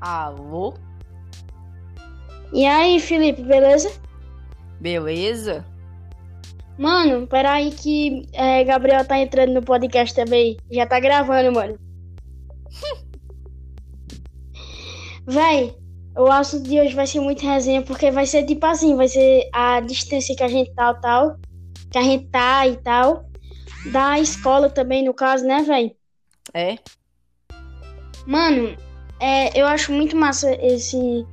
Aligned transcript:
Alô? 0.00 0.74
E 2.52 2.64
aí, 2.64 3.00
Felipe, 3.00 3.42
beleza? 3.42 3.90
Beleza? 4.80 5.64
Mano, 6.78 7.26
peraí 7.26 7.70
que 7.70 8.26
é, 8.32 8.62
Gabriel 8.64 9.04
tá 9.06 9.18
entrando 9.18 9.54
no 9.54 9.62
podcast 9.62 10.14
também. 10.14 10.56
Já 10.70 10.86
tá 10.86 11.00
gravando, 11.00 11.52
mano. 11.52 11.78
Véi, 15.26 15.74
o 16.16 16.26
assunto 16.26 16.68
de 16.68 16.78
hoje 16.78 16.94
vai 16.94 17.06
ser 17.06 17.20
muito 17.20 17.44
resenha, 17.44 17.82
porque 17.82 18.10
vai 18.10 18.26
ser 18.26 18.44
tipo 18.44 18.64
assim, 18.66 18.94
vai 18.94 19.08
ser 19.08 19.48
a 19.52 19.80
distância 19.80 20.36
que 20.36 20.42
a 20.42 20.48
gente 20.48 20.72
tal, 20.74 21.00
tal, 21.00 21.36
que 21.90 21.98
a 21.98 22.02
gente 22.02 22.26
tá 22.28 22.66
e 22.66 22.76
tal. 22.76 23.24
Da 23.90 24.18
escola 24.18 24.68
também, 24.68 25.04
no 25.04 25.14
caso, 25.14 25.44
né, 25.44 25.62
véi? 25.62 25.96
É? 26.52 26.76
Mano, 28.26 28.76
é, 29.20 29.58
eu 29.58 29.66
acho 29.66 29.92
muito 29.92 30.16
massa 30.16 30.52
esse. 30.62 31.26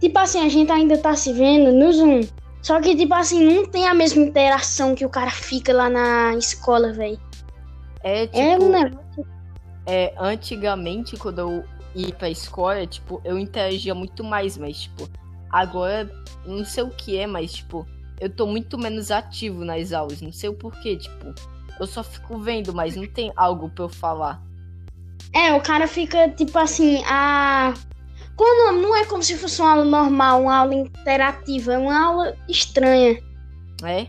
Tipo 0.00 0.18
assim, 0.18 0.44
a 0.44 0.48
gente 0.48 0.70
ainda 0.70 0.98
tá 0.98 1.14
se 1.16 1.32
vendo 1.32 1.72
no 1.72 1.92
Zoom. 1.92 2.20
Só 2.62 2.80
que, 2.80 2.96
tipo 2.96 3.14
assim, 3.14 3.44
não 3.44 3.66
tem 3.66 3.86
a 3.86 3.94
mesma 3.94 4.22
interação 4.22 4.94
que 4.94 5.06
o 5.06 5.08
cara 5.08 5.30
fica 5.30 5.72
lá 5.72 5.88
na 5.88 6.34
escola, 6.34 6.92
velho. 6.92 7.18
É, 8.02 8.26
tipo, 8.26 8.38
É 8.38 8.58
um 8.58 8.70
negócio. 8.70 9.26
é, 9.86 10.14
antigamente, 10.18 11.16
quando 11.16 11.38
eu 11.38 11.64
ia 11.94 12.12
pra 12.12 12.28
escola, 12.28 12.86
tipo, 12.86 13.20
eu 13.24 13.38
interagia 13.38 13.94
muito 13.94 14.22
mais, 14.22 14.58
mas, 14.58 14.82
tipo, 14.82 15.08
agora, 15.50 16.10
não 16.44 16.64
sei 16.64 16.84
o 16.84 16.90
que 16.90 17.16
é, 17.16 17.26
mas, 17.26 17.52
tipo, 17.52 17.86
eu 18.20 18.28
tô 18.28 18.46
muito 18.46 18.76
menos 18.76 19.10
ativo 19.10 19.64
nas 19.64 19.92
aulas, 19.92 20.20
não 20.20 20.32
sei 20.32 20.48
o 20.48 20.54
porquê, 20.54 20.96
tipo, 20.96 21.34
eu 21.78 21.86
só 21.86 22.02
fico 22.02 22.38
vendo, 22.38 22.74
mas 22.74 22.96
não 22.96 23.06
tem 23.06 23.32
algo 23.36 23.68
pra 23.68 23.84
eu 23.84 23.88
falar. 23.88 24.42
É, 25.32 25.52
o 25.52 25.60
cara 25.60 25.86
fica, 25.86 26.28
tipo 26.30 26.58
assim, 26.58 27.02
a. 27.06 27.74
Quando 28.36 28.80
não 28.82 28.94
é 28.94 29.04
como 29.04 29.22
se 29.22 29.36
fosse 29.36 29.60
uma 29.60 29.70
aula 29.70 29.84
normal, 29.84 30.42
uma 30.42 30.56
aula 30.56 30.74
interativa, 30.74 31.72
é 31.74 31.78
uma 31.78 32.06
aula 32.06 32.36
estranha. 32.48 33.18
É? 33.82 34.06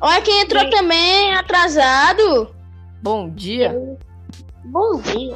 Olha 0.00 0.22
quem 0.22 0.42
entrou 0.42 0.68
também, 0.70 1.34
atrasado. 1.34 2.54
Bom 3.02 3.30
dia? 3.30 3.74
Bom 4.64 5.00
dia. 5.00 5.34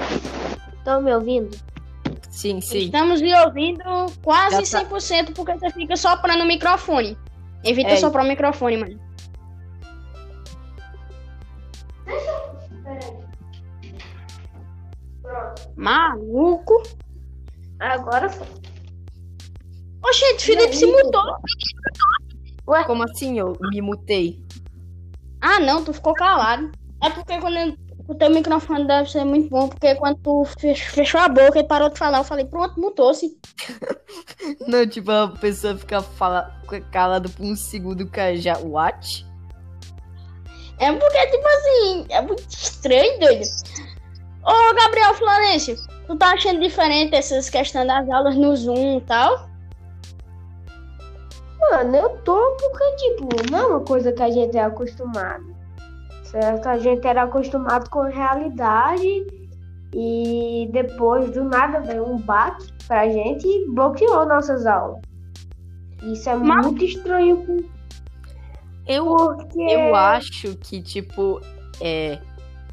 Estão 0.79 1.03
me 1.03 1.15
ouvindo? 1.15 1.57
Sim, 2.31 2.61
sim. 2.61 2.85
Estamos 2.85 3.21
lhe 3.21 3.35
ouvindo 3.35 3.83
quase 4.23 4.65
Já 4.65 4.83
100% 4.85 5.35
porque 5.35 5.53
você 5.55 5.71
fica 5.71 5.97
soprando 5.97 6.43
o 6.43 6.47
microfone. 6.47 7.17
Evita 7.63 7.91
É. 7.91 7.97
soprar 7.97 8.25
o 8.25 8.29
microfone, 8.29 8.77
mano. 8.79 9.01
Maluco. 15.77 16.83
Agora 17.79 18.29
foi. 18.29 18.47
Oxente, 20.05 20.45
Felipe 20.45 20.75
E 20.75 20.77
se 20.77 20.87
mutou. 20.87 21.23
Como 22.87 23.03
assim 23.03 23.39
eu 23.39 23.57
me 23.61 23.81
mutei? 23.83 24.43
Ah, 25.41 25.59
não, 25.61 25.83
tu 25.85 25.93
ficou 25.93 26.15
calado. 26.15 26.71
É 27.03 27.11
porque 27.11 27.39
quando 27.41 27.57
eu- 27.57 27.77
o 28.09 28.15
teu 28.15 28.31
microfone 28.31 28.87
deve 28.87 29.11
ser 29.11 29.25
muito 29.25 29.49
bom, 29.49 29.69
porque 29.69 29.95
quando 29.95 30.19
tu 30.19 30.45
fech- 30.59 30.91
fechou 30.91 31.21
a 31.21 31.29
boca 31.29 31.59
e 31.59 31.65
parou 31.67 31.89
de 31.89 31.99
falar, 31.99 32.19
eu 32.19 32.25
falei, 32.25 32.45
pronto, 32.45 32.79
mutou-se. 32.81 33.39
Não, 34.69 34.87
tipo, 34.87 35.11
a 35.11 35.29
pessoa 35.29 35.77
fica 35.77 36.03
fala, 36.03 36.61
calada 36.91 37.29
por 37.29 37.45
um 37.45 37.57
segundo, 37.57 38.07
cara 38.09 38.37
já. 38.37 38.59
What? 38.59 39.27
É 40.79 40.93
porque, 40.93 41.27
tipo 41.27 41.47
assim, 41.49 42.07
é 42.09 42.21
muito 42.23 42.49
estranho, 42.49 43.19
doido. 43.21 43.45
Ô, 44.43 44.75
Gabriel 44.75 45.15
Florencio, 45.15 45.77
tu 46.07 46.17
tá 46.17 46.33
achando 46.33 46.61
diferente 46.61 47.15
essas 47.15 47.51
questões 47.51 47.87
das 47.87 48.09
aulas 48.09 48.37
no 48.37 48.55
Zoom 48.57 48.99
e 48.99 49.01
tal? 49.03 49.49
Mano, 51.61 51.95
eu 51.97 52.09
tô 52.25 52.57
porque, 52.57 52.97
tipo, 52.97 53.29
não 53.51 53.59
é 53.59 53.67
uma 53.67 53.81
coisa 53.81 54.13
que 54.13 54.23
a 54.23 54.31
gente 54.31 54.57
é 54.57 54.63
acostumado. 54.65 55.45
Certo? 56.25 56.67
A 56.69 56.79
gente 56.79 57.07
era 57.07 57.23
acostumado 57.25 57.91
com 57.91 58.01
a 58.03 58.09
realidade 58.09 59.27
e 59.95 60.69
depois 60.73 61.31
do 61.33 61.45
nada 61.45 61.81
veio 61.81 62.09
um 62.09 62.17
baque 62.17 62.73
pra 62.87 63.09
gente 63.09 63.47
e 63.47 63.67
bloqueou 63.69 64.25
nossas 64.27 64.65
aulas. 64.65 65.01
Isso 66.03 66.31
é 66.31 66.35
Mas- 66.37 66.67
muito 66.67 66.85
estranho 66.85 67.67
Eu 68.87 69.05
porque. 69.05 69.61
Eu 69.61 69.95
acho 69.95 70.57
que, 70.57 70.81
tipo, 70.81 71.41
é. 71.81 72.19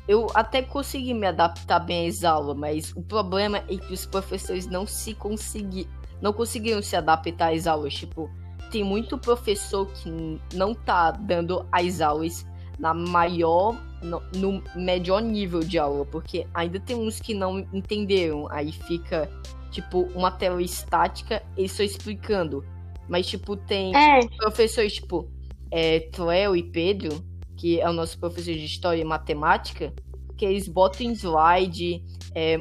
Eu 0.08 0.28
até 0.34 0.62
consegui 0.62 1.14
me 1.14 1.28
adaptar 1.28 1.80
bem 1.80 2.08
às 2.08 2.24
aulas, 2.24 2.56
mas 2.58 2.94
o 2.96 3.02
problema 3.04 3.58
é 3.68 3.78
que 3.78 3.94
os 3.94 4.06
professores 4.06 4.66
não 4.68 4.88
se 4.88 5.14
consegui, 5.14 5.88
não 6.22 6.32
conseguiram 6.34 6.82
se 6.82 6.96
adaptar 6.96 7.54
às 7.54 7.68
aulas. 7.68 7.94
Tipo, 7.94 8.30
tem 8.72 8.84
muito 8.84 9.18
professor 9.18 9.86
que 9.88 10.10
não 10.54 10.74
tá 10.74 11.12
dando 11.12 11.68
as 11.72 12.00
aulas 12.02 12.46
na 12.80 12.94
maior, 12.94 13.76
no, 14.02 14.22
no 14.36 14.64
melhor 14.76 15.22
nível 15.22 15.60
de 15.62 15.78
aula, 15.80 16.06
porque 16.06 16.48
ainda 16.54 16.80
tem 16.80 16.96
uns 16.96 17.20
que 17.20 17.34
não 17.34 17.60
entenderam. 17.74 18.48
Aí 18.52 18.72
fica, 18.72 19.30
tipo, 19.72 20.04
uma 20.16 20.32
tela 20.32 20.62
estática 20.62 21.44
e 21.58 21.68
só 21.68 21.84
explicando. 21.84 22.64
Mas, 23.08 23.28
tipo, 23.28 23.56
tem 23.58 23.94
É, 23.96 24.20
professores 24.38 24.94
tipo 24.96 25.30
é, 25.72 26.02
Cleo 26.12 26.56
e 26.56 26.64
Pedro, 26.64 27.24
que 27.58 27.82
é 27.82 27.90
o 27.90 27.94
nosso 27.94 28.18
professor 28.20 28.54
de 28.54 28.64
história 28.66 29.02
e 29.02 29.06
matemática, 29.06 29.92
que 30.38 30.46
eles 30.46 30.68
botam 30.68 31.08
em 31.08 31.12
slide, 31.14 32.04
é, 32.36 32.60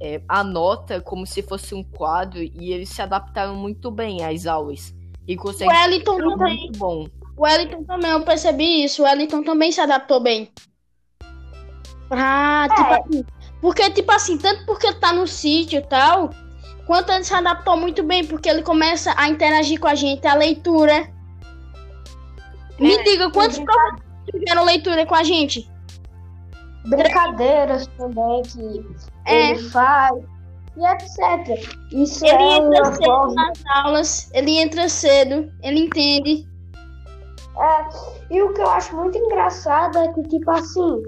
é, 0.00 0.22
anota 0.28 1.00
como 1.00 1.26
se 1.26 1.42
fosse 1.42 1.74
um 1.74 1.82
quadro 1.82 2.40
e 2.42 2.72
eles 2.72 2.90
se 2.90 3.00
adaptaram 3.00 3.56
muito 3.56 3.90
bem 3.90 4.22
às 4.22 4.46
aulas. 4.46 4.94
E 5.26 5.34
o 5.34 5.38
conseguem 5.38 5.74
Wellington 5.74 6.16
ser 6.16 6.22
também. 6.28 6.56
muito 6.58 6.78
bom. 6.78 7.06
O 7.36 7.42
Wellington 7.42 7.82
também, 7.84 8.10
eu 8.10 8.20
percebi 8.22 8.84
isso. 8.84 9.02
O 9.02 9.06
Wellington 9.06 9.42
também 9.42 9.72
se 9.72 9.80
adaptou 9.80 10.20
bem. 10.20 10.52
Pra, 12.08 12.68
tipo 12.68 12.92
É. 12.92 13.00
assim. 13.00 13.24
Porque, 13.60 13.90
tipo 13.90 14.12
assim, 14.12 14.36
tanto 14.36 14.66
porque 14.66 14.86
ele 14.86 14.96
tá 14.96 15.10
no 15.12 15.26
sítio 15.26 15.78
e 15.78 15.82
tal, 15.82 16.28
quanto 16.86 17.10
ele 17.10 17.24
se 17.24 17.32
adaptou 17.32 17.78
muito 17.78 18.02
bem, 18.02 18.22
porque 18.22 18.48
ele 18.48 18.62
começa 18.62 19.14
a 19.16 19.26
interagir 19.30 19.80
com 19.80 19.88
a 19.88 19.94
gente, 19.94 20.26
a 20.26 20.34
leitura. 20.34 21.10
Me 22.78 23.02
diga, 23.04 23.30
quantos 23.30 23.58
professores 23.58 24.02
tiveram 24.32 24.64
leitura 24.64 25.04
com 25.06 25.14
a 25.14 25.22
gente? 25.24 25.68
brincadeiras 26.86 27.86
também 27.98 28.42
que 28.42 28.86
É. 29.26 29.50
ele 29.52 29.58
faz 29.70 30.22
e 30.76 30.84
etc. 30.84 31.74
Isso 31.92 32.24
Ele 32.26 32.34
é 32.42 32.56
entra 32.56 32.84
cedo 32.86 33.04
forma. 33.04 33.34
nas 33.34 33.62
aulas, 33.74 34.30
ele 34.34 34.58
entra 34.58 34.88
cedo, 34.88 35.50
ele 35.62 35.80
entende. 35.80 36.46
E 38.30 38.42
o 38.42 38.52
que 38.52 38.60
eu 38.60 38.68
acho 38.68 38.94
muito 38.96 39.16
engraçado 39.16 39.96
é 39.98 40.08
que, 40.12 40.22
tipo 40.24 40.50
assim, 40.50 41.02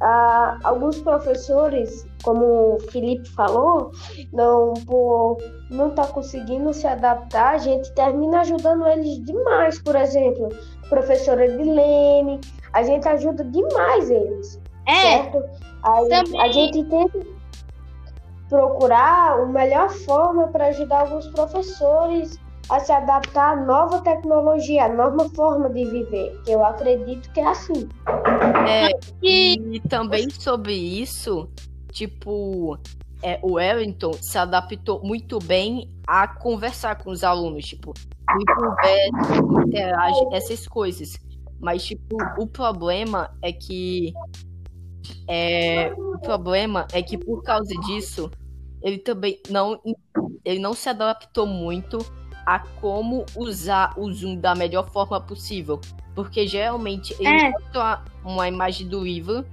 ah, 0.00 0.56
alguns 0.62 0.98
professores, 1.00 2.06
como 2.22 2.76
o 2.76 2.80
Felipe 2.92 3.28
falou, 3.30 3.90
não 4.32 4.72
por 4.86 5.38
não 5.70 5.90
tá 5.90 6.06
conseguindo 6.06 6.72
se 6.72 6.86
adaptar, 6.86 7.54
a 7.54 7.58
gente 7.58 7.92
termina 7.94 8.40
ajudando 8.42 8.86
eles 8.86 9.22
demais. 9.24 9.82
Por 9.82 9.96
exemplo, 9.96 10.48
professora 10.88 11.46
Edilene, 11.46 12.40
a 12.72 12.82
gente 12.82 13.06
ajuda 13.08 13.44
demais 13.44 14.10
eles. 14.10 14.60
É, 14.86 15.00
certo? 15.00 15.42
Aí 15.82 16.08
também- 16.08 16.40
a 16.40 16.48
gente 16.52 16.84
tenta 16.84 17.18
procurar 18.48 19.38
a 19.40 19.46
melhor 19.46 19.90
forma 19.90 20.48
para 20.48 20.66
ajudar 20.68 21.00
alguns 21.00 21.26
professores 21.28 22.38
a 22.70 22.80
se 22.80 22.92
adaptar 22.92 23.52
à 23.52 23.56
nova 23.56 24.00
tecnologia, 24.00 24.84
à 24.84 24.88
nova 24.88 25.28
forma 25.30 25.70
de 25.70 25.84
viver, 25.84 26.38
que 26.44 26.50
eu 26.50 26.64
acredito 26.64 27.30
que 27.32 27.40
é 27.40 27.46
assim. 27.46 27.88
É, 28.68 28.90
e 29.22 29.76
e 29.76 29.80
também 29.80 30.28
sobre 30.30 30.74
isso, 30.74 31.48
tipo, 31.92 32.78
é, 33.22 33.38
o 33.42 33.54
Wellington 33.54 34.12
se 34.20 34.36
adaptou 34.36 35.00
muito 35.02 35.38
bem 35.38 35.88
a 36.08 36.26
conversar 36.26 36.96
com 36.96 37.10
os 37.10 37.22
alunos, 37.22 37.66
tipo, 37.66 37.92
ele 38.30 38.44
conversa, 38.56 39.66
interage, 39.66 40.20
essas 40.32 40.66
coisas. 40.66 41.18
Mas, 41.60 41.84
tipo, 41.84 42.16
o 42.38 42.46
problema 42.46 43.30
é 43.42 43.52
que. 43.52 44.14
É, 45.28 45.92
o 45.92 46.18
problema 46.18 46.86
é 46.92 47.02
que 47.02 47.18
por 47.18 47.42
causa 47.42 47.74
disso, 47.86 48.30
ele 48.82 48.96
também 48.98 49.38
não, 49.50 49.78
ele 50.44 50.58
não 50.58 50.72
se 50.72 50.88
adaptou 50.88 51.46
muito 51.46 51.98
a 52.46 52.58
como 52.80 53.26
usar 53.36 53.92
o 53.98 54.10
Zoom 54.10 54.36
da 54.36 54.54
melhor 54.54 54.90
forma 54.90 55.20
possível. 55.20 55.78
Porque 56.14 56.46
geralmente 56.46 57.14
ele 57.20 57.28
É. 57.28 57.52
uma 58.24 58.48
imagem 58.48 58.88
do 58.88 59.00
livro 59.00 59.44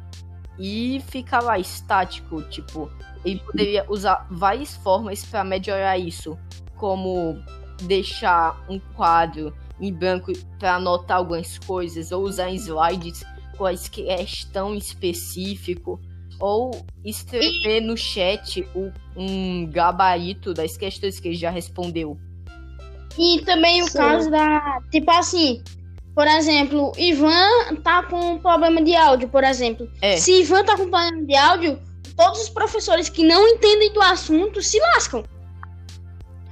e 0.58 1.02
fica 1.08 1.42
lá 1.42 1.60
estático, 1.60 2.42
tipo, 2.44 2.90
ele 3.26 3.40
poderia 3.40 3.86
usar 3.90 4.28
várias 4.30 4.76
formas 4.78 5.26
para 5.26 5.44
melhorar 5.44 5.98
isso, 5.98 6.38
como 6.78 7.38
deixar 7.84 8.64
um 8.70 8.80
quadro 8.96 9.54
em 9.82 9.92
branco 9.92 10.32
para 10.60 10.76
anotar 10.76 11.18
algumas 11.18 11.58
coisas 11.60 12.12
ou 12.12 12.24
usar 12.24 12.50
slides 12.52 13.24
quaisquer 13.58 14.26
tão 14.54 14.76
específico 14.76 16.00
ou 16.40 16.72
escrever 17.04 17.82
no 17.82 17.98
chat 17.98 18.62
o- 18.76 18.92
um 19.16 19.66
gabarito 19.70 20.54
das 20.54 20.78
questões 20.78 21.20
que 21.20 21.30
ele 21.30 21.36
já 21.36 21.50
respondeu. 21.50 22.18
E 23.18 23.42
também 23.46 23.82
o 23.82 23.88
Sim. 23.88 23.98
caso 23.98 24.30
da. 24.30 24.80
Tipo 24.92 25.10
assim, 25.12 25.64
por 26.14 26.28
exemplo, 26.28 26.92
Ivan 26.98 27.76
tá 27.82 28.04
com 28.04 28.34
um 28.34 28.38
problema 28.38 28.82
de 28.82 28.94
áudio, 28.96 29.30
por 29.30 29.44
exemplo. 29.44 29.90
É. 30.02 30.18
Se 30.18 30.42
Ivan 30.42 30.64
tá 30.66 30.76
com 30.78 30.90
problema 30.90 31.26
de 31.26 31.36
áudio, 31.36 31.80
todos 32.16 32.42
os 32.44 32.50
professores 32.50 33.10
que 33.10 33.24
não 33.24 33.48
entendem 33.48 33.92
do 33.94 34.02
assunto 34.02 34.62
se 34.62 34.80
lascam. 34.80 35.24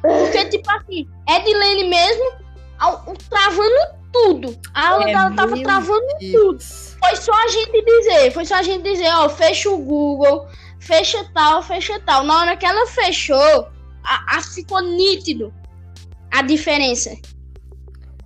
Porque, 0.01 0.45
tipo 0.49 0.69
assim, 0.71 1.07
Edilene 1.29 1.85
mesmo, 1.89 2.33
ao- 2.79 3.03
o- 3.07 3.17
travando 3.29 4.03
tudo. 4.11 4.59
A 4.73 4.89
aula 4.89 5.09
É, 5.09 5.13
dela 5.13 5.31
tava 5.35 5.55
travando 5.63 6.05
Deus. 6.19 6.95
Foi 6.99 7.15
só 7.15 7.31
a 7.33 7.47
gente 7.47 7.83
dizer, 7.83 8.31
foi 8.31 8.45
só 8.45 8.55
a 8.55 8.63
gente 8.63 8.83
dizer, 8.83 9.07
ó, 9.15 9.29
fecha 9.29 9.69
o 9.69 9.77
Google, 9.77 10.47
fecha 10.79 11.23
tal, 11.33 11.63
fecha 11.63 11.99
tal. 12.05 12.23
Na 12.23 12.39
hora 12.41 12.57
que 12.57 12.65
ela 12.65 12.85
fechou, 12.87 13.67
a, 14.03 14.37
a- 14.37 14.41
ficou 14.41 14.81
nítido 14.81 15.53
a 16.31 16.41
diferença. 16.41 17.15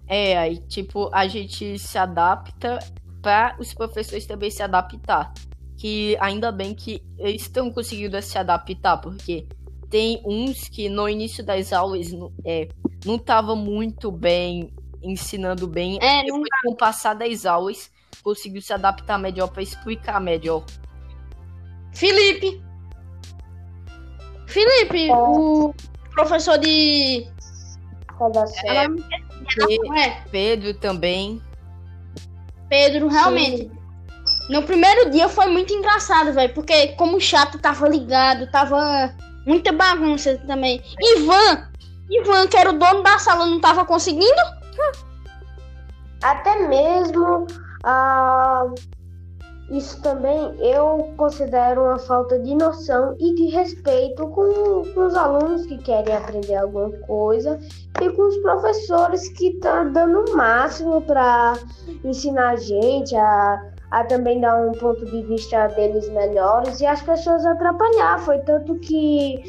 É, 0.07 0.37
aí, 0.37 0.57
tipo, 0.67 1.09
a 1.13 1.27
gente 1.27 1.77
se 1.77 1.97
adapta 1.97 2.79
para 3.21 3.55
os 3.59 3.73
professores 3.73 4.25
também 4.25 4.49
se 4.49 4.63
adaptar. 4.63 5.33
Que 5.77 6.17
ainda 6.19 6.51
bem 6.51 6.73
que 6.73 7.03
eles 7.17 7.43
estão 7.43 7.71
conseguindo 7.71 8.19
se 8.21 8.37
adaptar, 8.37 8.97
porque 8.97 9.47
tem 9.89 10.21
uns 10.25 10.67
que 10.67 10.89
no 10.89 11.07
início 11.07 11.45
das 11.45 11.71
aulas 11.71 12.11
não- 12.11 12.31
é, 12.43 12.67
não 13.05 13.15
estavam 13.15 13.55
muito 13.55 14.11
bem 14.11 14.73
ensinando 15.01 15.67
bem. 15.67 15.97
É, 16.01 16.23
não 16.23 16.41
Depois, 16.41 16.49
com 16.63 16.71
o 16.71 16.75
passar 16.75 17.13
das 17.13 17.45
aulas, 17.45 17.91
conseguiu 18.23 18.61
se 18.61 18.73
adaptar 18.73 19.17
melhor 19.17 19.47
para 19.47 19.61
explicar 19.61 20.19
melhor. 20.19 20.65
Felipe. 21.93 22.61
Felipe, 24.47 25.09
É. 25.09 25.15
o 25.15 25.73
professor 26.13 26.57
de. 26.57 27.27
É, 28.65 28.85
é? 30.01 30.09
Pedro 30.31 30.73
também. 30.73 31.41
Pedro, 32.67 33.07
realmente. 33.07 33.71
No 34.49 34.63
primeiro 34.63 35.09
dia 35.09 35.27
foi 35.27 35.47
muito 35.47 35.73
engraçado, 35.73 36.33
velho. 36.33 36.53
Porque 36.53 36.89
como 36.89 37.17
o 37.17 37.21
chato 37.21 37.59
tava 37.59 37.87
ligado, 37.87 38.49
tava 38.51 39.13
muita 39.45 39.71
bagunça 39.71 40.37
também. 40.47 40.81
Ivan! 40.99 41.67
Ivan, 42.09 42.47
que 42.47 42.57
era 42.57 42.69
o 42.69 42.79
dono 42.79 43.03
da 43.03 43.19
sala, 43.19 43.45
não 43.45 43.59
tava 43.59 43.83
conseguindo? 43.83 44.41
Até 46.21 46.67
mesmo 46.67 47.47
ah, 47.83 48.65
isso 49.69 50.01
também 50.01 50.55
eu 50.59 51.13
considero 51.17 51.83
uma 51.83 51.99
falta 51.99 52.39
de 52.39 52.55
noção 52.55 53.15
e 53.19 53.35
de 53.35 53.47
respeito 53.47 54.25
com, 54.27 54.83
com 54.93 55.05
os 55.05 55.15
alunos 55.15 55.65
que 55.65 55.77
querem 55.79 56.15
aprender 56.15 56.55
alguma 56.55 56.89
coisa 57.05 57.59
e 58.01 58.09
com 58.09 58.27
os 58.27 58.37
professores 58.37 59.27
que 59.29 59.49
estão 59.49 59.91
dando 59.91 60.31
o 60.31 60.37
máximo 60.37 61.01
para 61.01 61.53
ensinar 62.03 62.51
a 62.51 62.55
gente 62.55 63.13
a, 63.15 63.61
a 63.91 64.03
também 64.03 64.41
dar 64.41 64.57
um 64.67 64.73
ponto 64.73 65.05
de 65.05 65.21
vista 65.23 65.67
deles 65.67 66.09
melhores 66.09 66.79
e 66.81 66.85
as 66.85 67.01
pessoas 67.01 67.45
atrapalhar. 67.45 68.19
Foi 68.19 68.39
tanto 68.39 68.75
que 68.79 69.43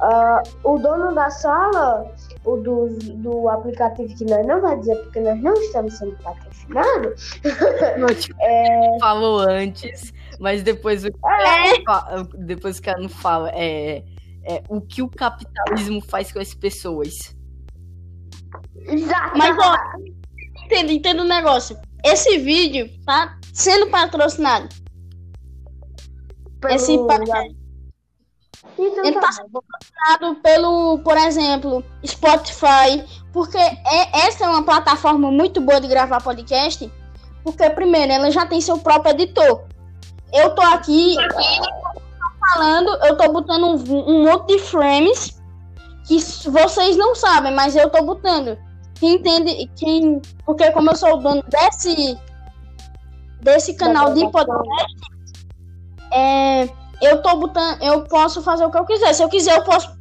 ah, 0.00 0.42
o 0.62 0.78
dono 0.78 1.14
da 1.14 1.30
sala 1.30 2.10
o 2.44 2.56
do, 2.56 2.88
do 3.16 3.48
aplicativo 3.48 4.14
que 4.16 4.24
nós 4.24 4.46
não 4.46 4.60
vai 4.60 4.78
dizer 4.78 4.96
porque 4.96 5.20
nós 5.20 5.40
não 5.40 5.54
estamos 5.54 5.96
sendo 5.96 6.16
patrocinados. 6.22 7.40
Não, 7.98 8.08
Falou 9.00 9.40
antes, 9.40 10.12
mas 10.38 10.62
depois 10.62 11.04
o 11.04 11.08
É. 11.08 12.22
depois 12.38 12.80
que 12.80 12.90
ela 12.90 13.00
não 13.00 13.08
fala 13.08 13.50
é, 13.54 14.02
é 14.44 14.62
o 14.68 14.80
que 14.80 15.02
o 15.02 15.08
capitalismo 15.08 16.02
faz 16.02 16.32
com 16.32 16.38
as 16.38 16.54
pessoas. 16.54 17.34
Exato. 18.86 19.36
Mas, 19.36 19.56
ó, 19.58 19.76
entenda, 20.64 20.92
entenda 20.92 21.22
o 21.22 21.26
negócio. 21.26 21.76
Esse 22.04 22.38
vídeo 22.38 22.88
tá 23.06 23.38
sendo 23.54 23.86
patrocinado. 23.90 24.68
Pelo- 26.60 26.74
Esse 26.74 26.98
pa- 27.06 27.18
Então, 28.78 29.04
Ele 29.04 29.14
tá 29.20 29.20
tá 29.30 29.44
bom. 29.50 29.60
patrocinado 29.62 30.40
pelo, 30.42 30.98
por 30.98 31.16
exemplo, 31.16 31.84
Spotify, 32.04 33.04
porque 33.32 33.56
é, 33.58 34.26
essa 34.26 34.44
é 34.44 34.48
uma 34.48 34.64
plataforma 34.64 35.30
muito 35.30 35.60
boa 35.60 35.80
de 35.80 35.86
gravar 35.86 36.20
podcast, 36.22 36.90
porque 37.44 37.70
primeiro 37.70 38.12
ela 38.12 38.30
já 38.30 38.44
tem 38.46 38.60
seu 38.60 38.78
próprio 38.78 39.12
editor. 39.12 39.64
Eu 40.32 40.54
tô 40.54 40.62
aqui 40.62 41.14
falando, 42.52 42.88
eu 43.04 43.16
tô 43.16 43.32
botando 43.32 43.64
um, 43.64 44.10
um 44.10 44.24
monte 44.24 44.48
de 44.56 44.58
frames 44.58 45.40
que 46.08 46.18
vocês 46.50 46.96
não 46.96 47.14
sabem, 47.14 47.54
mas 47.54 47.76
eu 47.76 47.88
tô 47.90 48.02
botando. 48.02 48.58
Quem 48.98 49.14
entende, 49.16 49.70
quem, 49.76 50.20
porque 50.44 50.70
como 50.72 50.90
eu 50.90 50.96
sou 50.96 51.14
o 51.14 51.16
dono 51.18 51.42
desse 51.48 52.18
desse 53.44 53.74
canal 53.74 54.12
de 54.14 54.28
podcast, 54.30 54.94
é, 56.12 56.64
eu 57.02 57.22
tô 57.22 57.36
botando, 57.36 57.82
eu 57.82 58.02
posso 58.04 58.42
fazer 58.42 58.64
o 58.64 58.70
que 58.70 58.78
eu 58.78 58.84
quiser. 58.84 59.12
Se 59.14 59.22
eu 59.22 59.28
quiser, 59.28 59.56
eu 59.58 59.64
posso 59.64 59.94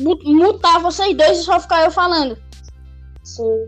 mu- 0.00 0.18
mutar 0.24 0.80
vocês 0.80 1.16
dois 1.16 1.38
e 1.38 1.42
só 1.44 1.60
ficar 1.60 1.84
eu 1.84 1.90
falando. 1.90 2.36
Sim. 3.22 3.66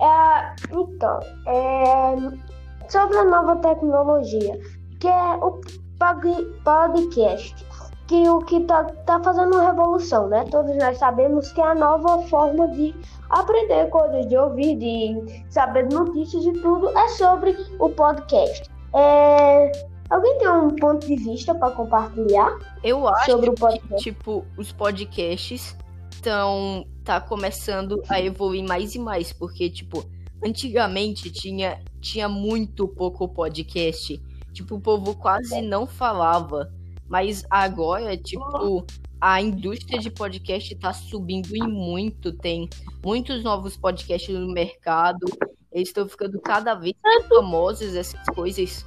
É, 0.00 0.54
então, 0.72 1.20
é, 1.46 2.88
sobre 2.88 3.16
a 3.18 3.24
nova 3.24 3.56
tecnologia, 3.56 4.58
que 5.00 5.08
é 5.08 5.34
o 5.36 5.60
pod- 5.98 6.46
podcast, 6.64 7.65
que 8.06 8.28
o 8.28 8.38
que 8.40 8.60
tá, 8.60 8.84
tá 8.84 9.20
fazendo 9.22 9.58
revolução, 9.58 10.28
né? 10.28 10.44
Todos 10.50 10.76
nós 10.76 10.98
sabemos 10.98 11.50
que 11.52 11.60
é 11.60 11.64
a 11.64 11.74
nova 11.74 12.22
forma 12.28 12.68
de 12.68 12.94
aprender 13.30 13.88
coisas, 13.90 14.26
de 14.28 14.36
ouvir, 14.36 14.76
de 14.76 15.44
saber 15.50 15.88
notícias 15.90 16.44
e 16.44 16.52
tudo, 16.52 16.96
é 16.96 17.08
sobre 17.08 17.56
o 17.78 17.88
podcast. 17.90 18.70
É, 18.94 19.72
alguém 20.08 20.38
tem 20.38 20.48
um 20.48 20.70
ponto 20.76 21.06
de 21.06 21.16
vista 21.16 21.54
para 21.54 21.72
compartilhar 21.72 22.56
Eu 22.82 23.06
acho 23.08 23.30
sobre 23.30 23.50
o 23.50 23.54
que, 23.54 23.60
podcast? 23.60 24.02
tipo, 24.02 24.44
os 24.56 24.70
podcasts 24.72 25.76
estão 26.12 26.86
tá 27.04 27.20
começando 27.20 28.00
a 28.08 28.20
evoluir 28.20 28.66
mais 28.66 28.94
e 28.94 28.98
mais, 28.98 29.32
porque 29.32 29.68
tipo, 29.68 30.04
antigamente 30.44 31.30
tinha 31.30 31.80
tinha 32.00 32.28
muito 32.28 32.86
pouco 32.86 33.28
podcast. 33.28 34.22
Tipo, 34.52 34.76
o 34.76 34.80
povo 34.80 35.14
quase 35.16 35.60
não 35.60 35.86
falava, 35.86 36.72
mas 37.08 37.44
agora, 37.50 38.16
tipo, 38.16 38.84
a 39.20 39.40
indústria 39.40 39.98
de 39.98 40.10
podcast 40.10 40.74
tá 40.76 40.92
subindo 40.92 41.56
e 41.56 41.62
muito, 41.62 42.32
tem 42.32 42.68
muitos 43.04 43.42
novos 43.42 43.76
podcasts 43.76 44.34
no 44.34 44.52
mercado. 44.52 45.26
Eles 45.72 45.88
estão 45.88 46.08
ficando 46.08 46.40
cada 46.40 46.74
vez 46.74 46.94
mais 47.02 47.26
famosos 47.26 47.94
essas 47.94 48.24
coisas. 48.34 48.84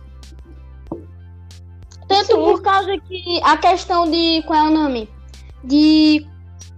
Tanto 2.07 2.25
Sim. 2.25 2.33
por 2.33 2.61
causa 2.61 2.97
que 2.97 3.39
a 3.43 3.57
questão 3.57 4.09
de. 4.09 4.41
Qual 4.43 4.57
é 4.57 4.69
o 4.69 4.73
nome? 4.73 5.09
De. 5.63 6.25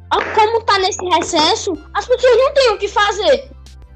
ah, 0.10 0.34
Como 0.36 0.64
tá 0.64 0.78
nesse 0.80 1.04
recesso, 1.06 1.74
as 1.94 2.06
pessoas 2.06 2.38
não 2.38 2.54
têm 2.54 2.72
o 2.72 2.78
que 2.78 2.88
fazer. 2.88 3.50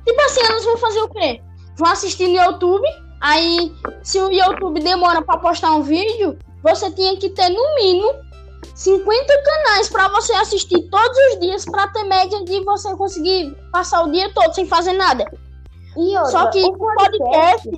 Tipo 0.06 0.22
assim, 0.22 0.42
elas 0.42 0.64
vão 0.64 0.78
fazer 0.78 1.00
o 1.02 1.10
quê? 1.10 1.42
Vão 1.78 1.92
assistir 1.92 2.28
no 2.28 2.36
YouTube. 2.36 2.88
Aí, 3.20 3.74
se 4.04 4.20
o 4.20 4.32
YouTube 4.32 4.80
demora 4.80 5.22
pra 5.22 5.38
postar 5.38 5.72
um 5.74 5.82
vídeo, 5.82 6.38
você 6.66 6.90
tinha 6.92 7.16
que 7.18 7.30
ter 7.30 7.50
no 7.50 7.76
mínimo 7.76 8.12
50 8.74 9.44
canais 9.44 9.88
pra 9.88 10.08
você 10.10 10.34
assistir 10.34 10.82
todos 10.90 11.18
os 11.30 11.40
dias 11.40 11.64
pra 11.66 11.88
ter 11.90 12.04
média 12.04 12.44
de 12.44 12.64
você 12.64 12.94
conseguir 12.96 13.56
passar 13.72 14.04
o 14.04 14.12
dia 14.12 14.34
todo 14.34 14.54
sem 14.54 14.66
fazer 14.66 14.94
nada. 14.94 15.26
E 15.96 16.18
outra, 16.18 16.32
Só 16.32 16.48
que 16.48 16.64
o 16.64 16.74
podcast 16.74 17.70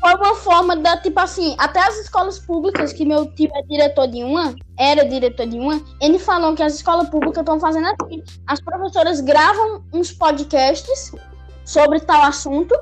foi 0.00 0.14
uma 0.16 0.34
forma 0.34 0.76
da, 0.76 0.96
tipo 0.96 1.18
assim, 1.20 1.54
até 1.58 1.80
as 1.80 2.00
escolas 2.00 2.38
públicas, 2.40 2.92
que 2.92 3.04
meu 3.04 3.32
tio 3.34 3.48
é 3.54 3.62
diretor 3.62 4.08
de 4.08 4.24
uma, 4.24 4.54
era 4.76 5.08
diretor 5.08 5.46
de 5.46 5.58
uma, 5.58 5.80
ele 6.00 6.18
falou 6.18 6.54
que 6.54 6.62
as 6.62 6.74
escolas 6.74 7.08
públicas 7.08 7.38
estão 7.38 7.60
fazendo 7.60 7.86
assim. 7.86 8.22
As 8.46 8.60
professoras 8.60 9.20
gravam 9.20 9.84
uns 9.92 10.12
podcasts 10.12 11.12
sobre 11.64 12.00
tal 12.00 12.22
assunto, 12.22 12.74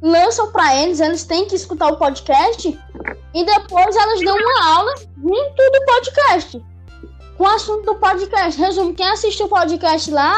lançam 0.00 0.52
pra 0.52 0.76
eles, 0.76 1.00
eles 1.00 1.24
têm 1.24 1.46
que 1.46 1.54
escutar 1.54 1.92
o 1.92 1.96
podcast, 1.96 2.78
e 3.34 3.44
depois 3.44 3.94
elas 3.94 4.20
dão 4.20 4.36
uma 4.36 4.76
aula 4.76 4.94
junto 5.16 5.72
do 5.72 5.84
podcast. 5.86 6.62
Com 7.36 7.44
o 7.44 7.46
assunto 7.46 7.84
do 7.84 7.94
podcast. 7.96 8.60
Resumo, 8.60 8.94
quem 8.94 9.06
assiste 9.06 9.42
o 9.42 9.48
podcast 9.48 10.10
lá 10.10 10.34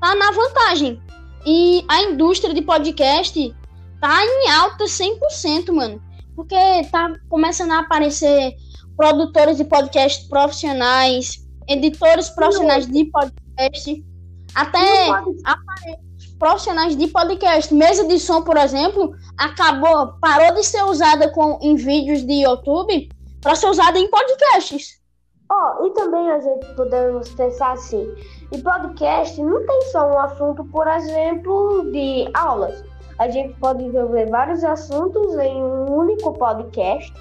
tá 0.00 0.14
na 0.14 0.30
vantagem. 0.30 1.02
E 1.44 1.84
a 1.88 2.02
indústria 2.02 2.54
de 2.54 2.62
podcast 2.62 3.54
tá 4.00 4.24
em 4.24 4.50
alta 4.50 4.84
100%, 4.84 5.72
mano. 5.72 6.02
Porque 6.34 6.56
tá 6.90 7.12
começando 7.28 7.72
a 7.72 7.80
aparecer 7.80 8.54
produtores 8.96 9.56
de 9.56 9.64
podcast 9.64 10.28
profissionais, 10.28 11.46
editores 11.68 12.30
profissionais 12.30 12.86
de 12.86 13.04
podcast, 13.06 14.04
até 14.54 15.08
profissionais 16.38 16.96
de 16.96 17.06
podcast. 17.08 17.72
Mesa 17.74 18.06
de 18.06 18.18
som, 18.18 18.42
por 18.42 18.56
exemplo, 18.56 19.14
acabou, 19.36 20.14
parou 20.20 20.54
de 20.54 20.64
ser 20.64 20.82
usada 20.84 21.30
com, 21.30 21.58
em 21.60 21.74
vídeos 21.74 22.24
de 22.24 22.42
YouTube 22.44 23.08
para 23.40 23.54
ser 23.54 23.68
usada 23.68 23.98
em 23.98 24.08
podcasts. 24.08 24.98
Ó, 25.50 25.86
e 25.86 25.90
também 25.90 26.30
a 26.30 26.38
gente 26.40 26.66
podemos 26.74 27.30
pensar 27.30 27.72
assim, 27.72 28.06
e 28.52 28.58
podcast 28.58 29.42
não 29.42 29.64
tem 29.66 29.82
só 29.92 30.10
um 30.10 30.18
assunto, 30.18 30.64
por 30.66 30.86
exemplo, 30.86 31.90
de 31.90 32.28
aulas. 32.34 32.84
A 33.18 33.28
gente 33.30 33.54
pode 33.58 33.82
desenvolver 33.82 34.28
vários 34.30 34.62
assuntos 34.62 35.34
em 35.38 35.62
um 35.62 35.90
único 35.90 36.34
podcast, 36.34 37.12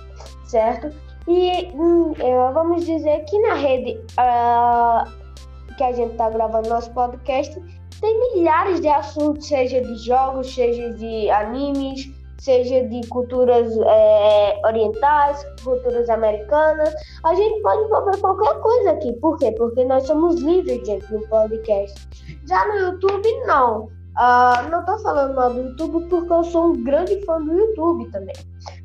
certo? 0.45 0.93
E 1.27 1.71
hum, 1.73 2.13
é, 2.19 2.51
vamos 2.51 2.85
dizer 2.85 3.23
que 3.25 3.39
na 3.39 3.53
rede 3.55 3.99
uh, 4.19 5.75
que 5.75 5.83
a 5.83 5.91
gente 5.93 6.11
está 6.11 6.29
gravando 6.29 6.69
nosso 6.69 6.91
podcast, 6.91 7.59
tem 7.99 8.33
milhares 8.33 8.81
de 8.81 8.87
assuntos, 8.87 9.47
seja 9.47 9.81
de 9.81 9.95
jogos, 9.97 10.53
seja 10.53 10.91
de 10.93 11.29
animes, 11.29 12.11
seja 12.39 12.87
de 12.87 13.07
culturas 13.07 13.75
é, 13.77 14.61
orientais, 14.65 15.45
culturas 15.63 16.09
americanas. 16.09 16.93
A 17.23 17.33
gente 17.33 17.61
pode 17.61 17.83
envolver 17.83 18.17
qualquer 18.19 18.59
coisa 18.59 18.91
aqui. 18.91 19.13
Por 19.13 19.37
quê? 19.37 19.51
Porque 19.51 19.83
nós 19.85 20.05
somos 20.05 20.39
livres 20.41 20.81
dentro 20.83 21.19
do 21.19 21.27
podcast. 21.27 22.07
Já 22.47 22.67
no 22.67 22.75
YouTube, 22.75 23.29
não. 23.45 23.89
Uh, 24.17 24.69
não 24.71 24.83
tô 24.83 24.97
falando 24.99 25.35
mal 25.35 25.53
do 25.53 25.61
YouTube 25.61 26.07
porque 26.09 26.33
eu 26.33 26.43
sou 26.45 26.67
um 26.67 26.83
grande 26.83 27.23
fã 27.25 27.39
do 27.39 27.53
YouTube 27.53 28.09
também. 28.11 28.35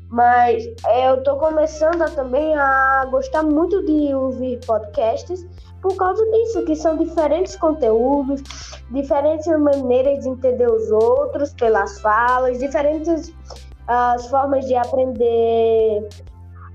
Mas 0.09 0.63
eu 1.07 1.23
tô 1.23 1.37
começando 1.37 2.03
a, 2.03 2.09
também 2.09 2.55
a 2.55 3.07
gostar 3.09 3.41
muito 3.41 3.83
de 3.83 4.13
ouvir 4.13 4.59
podcasts 4.63 5.43
por 5.83 5.95
causa 5.97 6.25
disso, 6.31 6.63
que 6.63 6.75
são 6.75 6.97
diferentes 6.97 7.55
conteúdos, 7.57 8.41
diferentes 8.89 9.45
maneiras 9.47 10.23
de 10.23 10.29
entender 10.29 10.71
os 10.71 10.89
outros 10.89 11.53
pelas 11.53 11.99
falas, 11.99 12.57
diferentes 12.57 13.33
as 13.85 14.25
formas 14.29 14.65
de 14.65 14.75
aprender 14.75 16.07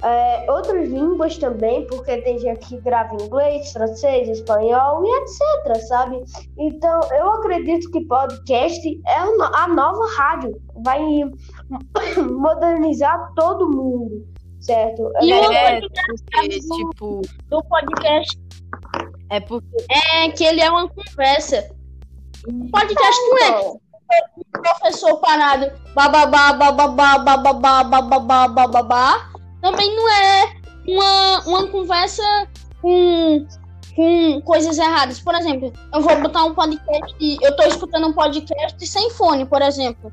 é, 0.02 0.50
outras 0.50 0.88
línguas 0.90 1.38
também, 1.38 1.86
porque 1.86 2.18
tem 2.18 2.38
gente 2.38 2.68
que 2.68 2.80
grava 2.82 3.14
inglês, 3.14 3.72
francês, 3.72 4.28
espanhol 4.28 5.02
e 5.04 5.10
etc, 5.22 5.88
sabe? 5.88 6.22
Então, 6.58 7.00
eu 7.12 7.30
acredito 7.30 7.90
que 7.90 8.04
podcast 8.04 9.00
é 9.06 9.16
a 9.16 9.68
nova 9.68 10.06
rádio, 10.16 10.60
vai 10.84 11.00
modernizar 12.30 13.32
todo 13.34 13.70
mundo, 13.70 14.24
certo? 14.60 15.10
E 15.22 15.32
é, 15.32 15.80
porque, 15.80 16.48
tipo... 16.60 17.22
do 17.48 17.64
podcast 17.64 18.47
é 19.30 19.40
porque. 19.40 19.66
É 19.90 20.28
que 20.30 20.44
ele 20.44 20.60
é 20.60 20.70
uma 20.70 20.88
conversa. 20.88 21.68
Podcast 22.70 23.20
não 23.28 23.38
é 23.38 23.60
um 23.60 23.80
professor 24.52 25.16
parado. 25.20 25.70
Bababá, 25.94 26.52
bababá, 26.52 27.18
bababá, 27.18 27.84
bababá, 27.84 28.48
bababá. 28.48 29.30
Também 29.60 29.94
não 29.94 30.08
é 30.08 30.54
uma, 30.86 31.40
uma 31.46 31.66
conversa 31.66 32.22
com, 32.80 33.46
com 33.94 34.40
coisas 34.42 34.78
erradas. 34.78 35.20
Por 35.20 35.34
exemplo, 35.34 35.72
eu 35.92 36.00
vou 36.00 36.20
botar 36.20 36.44
um 36.44 36.54
podcast. 36.54 37.14
Eu 37.20 37.56
tô 37.56 37.62
escutando 37.64 38.06
um 38.06 38.12
podcast 38.12 38.86
sem 38.86 39.10
fone, 39.10 39.44
por 39.44 39.60
exemplo. 39.60 40.12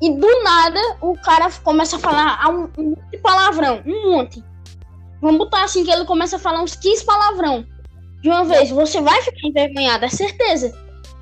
E 0.00 0.10
do 0.10 0.42
nada 0.42 0.80
o 1.00 1.16
cara 1.16 1.48
começa 1.62 1.96
a 1.96 1.98
falar 1.98 2.48
um, 2.50 2.68
um 2.78 2.90
monte 2.90 3.10
de 3.10 3.18
palavrão. 3.18 3.82
Um 3.86 4.12
monte. 4.12 4.44
Vamos 5.20 5.38
botar 5.38 5.64
assim 5.64 5.84
que 5.84 5.90
ele 5.90 6.04
começa 6.04 6.36
a 6.36 6.38
falar 6.38 6.60
uns 6.60 6.74
15 6.76 7.04
palavrão 7.04 7.64
de 8.22 8.28
uma 8.28 8.44
vez, 8.44 8.70
você 8.70 9.00
vai 9.00 9.20
ficar 9.22 9.48
envergonhada, 9.48 10.06
é 10.06 10.08
certeza. 10.08 10.72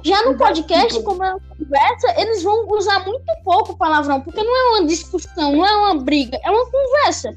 Já 0.02 0.22
no 0.24 0.36
podcast, 0.36 1.02
como 1.02 1.24
é 1.24 1.34
uma 1.34 1.40
conversa, 1.40 2.20
eles 2.20 2.42
vão 2.42 2.66
usar 2.68 3.04
muito 3.04 3.24
pouco 3.42 3.76
palavrão, 3.76 4.20
porque 4.20 4.42
não 4.42 4.56
é 4.56 4.78
uma 4.78 4.86
discussão, 4.86 5.52
não 5.52 5.64
é 5.64 5.76
uma 5.76 6.02
briga, 6.02 6.38
é 6.42 6.50
uma 6.50 6.70
conversa. 6.70 7.36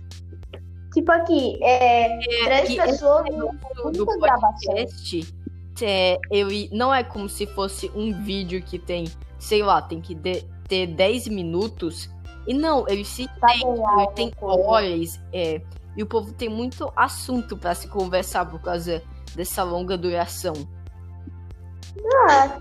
Tipo 0.94 1.12
aqui, 1.12 1.58
é, 1.62 2.06
é 2.06 2.62
três 2.62 2.76
pessoas 2.76 3.26
do, 3.26 3.92
do 3.92 4.06
podcast, 4.06 5.34
é, 5.82 6.20
eu, 6.30 6.48
não 6.72 6.94
é 6.94 7.04
como 7.04 7.28
se 7.28 7.48
fosse 7.48 7.90
um 7.96 8.22
vídeo 8.22 8.62
que 8.62 8.78
tem, 8.78 9.06
sei 9.40 9.64
lá, 9.64 9.82
tem 9.82 10.00
que 10.00 10.14
de, 10.14 10.44
ter 10.68 10.88
10 10.88 11.30
minutos. 11.30 12.10
E 12.46 12.54
não, 12.54 12.86
ele 12.88 13.06
se 13.06 13.28
tá 13.40 13.48
tem, 14.16 14.32
tem 14.32 14.34
horas, 14.42 15.20
é, 15.32 15.62
e 15.96 16.04
o 16.04 16.06
povo 16.06 16.34
tem 16.34 16.50
muito 16.50 16.92
assunto 16.96 17.58
para 17.58 17.74
se 17.74 17.88
conversar 17.88 18.46
por 18.46 18.62
causa 18.62 19.02
dessa 19.36 19.64
longa 19.64 19.98
duração? 19.98 20.54
Ah, 22.28 22.58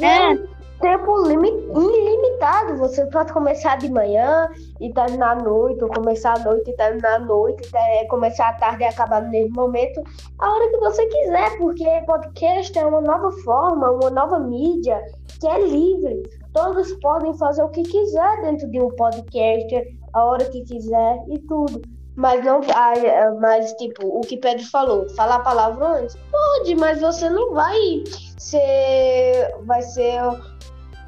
é. 0.00 0.34
tempo 0.80 1.30
ilimitado. 1.30 2.76
Você 2.78 3.04
pode 3.06 3.32
começar 3.32 3.76
de 3.76 3.90
manhã 3.90 4.48
e 4.80 4.92
terminar 4.92 5.38
à 5.38 5.42
noite, 5.42 5.84
ou 5.84 5.90
começar 5.90 6.38
à 6.38 6.44
noite 6.44 6.70
e 6.70 6.76
terminar 6.76 7.16
à 7.16 7.18
noite, 7.18 7.68
e 7.74 8.06
começar 8.06 8.48
à 8.48 8.52
tarde 8.54 8.82
e 8.82 8.86
acabar 8.86 9.22
no 9.22 9.30
mesmo 9.30 9.54
momento, 9.54 10.02
a 10.38 10.50
hora 10.50 10.70
que 10.70 10.78
você 10.78 11.06
quiser, 11.06 11.58
porque 11.58 11.84
podcast 12.06 12.78
é 12.78 12.86
uma 12.86 13.00
nova 13.00 13.30
forma, 13.44 13.90
uma 13.90 14.10
nova 14.10 14.38
mídia 14.38 15.00
que 15.38 15.46
é 15.46 15.66
livre. 15.66 16.22
Todos 16.52 16.92
podem 16.94 17.36
fazer 17.36 17.62
o 17.62 17.68
que 17.68 17.82
quiser 17.82 18.42
dentro 18.42 18.68
de 18.70 18.80
um 18.80 18.88
podcast, 18.90 19.98
a 20.12 20.24
hora 20.24 20.44
que 20.46 20.62
quiser 20.64 21.18
e 21.28 21.38
tudo. 21.40 21.99
Mas 22.16 22.44
não 22.44 22.60
vai, 22.60 23.06
é, 23.06 23.30
mas 23.40 23.72
tipo, 23.74 24.06
o 24.06 24.20
que 24.22 24.36
Pedro 24.36 24.64
falou, 24.66 25.08
falar 25.10 25.38
palavrões? 25.40 26.14
Pode, 26.30 26.74
mas 26.74 27.00
você 27.00 27.30
não 27.30 27.54
vai 27.54 28.02
ser 28.36 29.54
vai 29.64 29.80
ser 29.80 30.20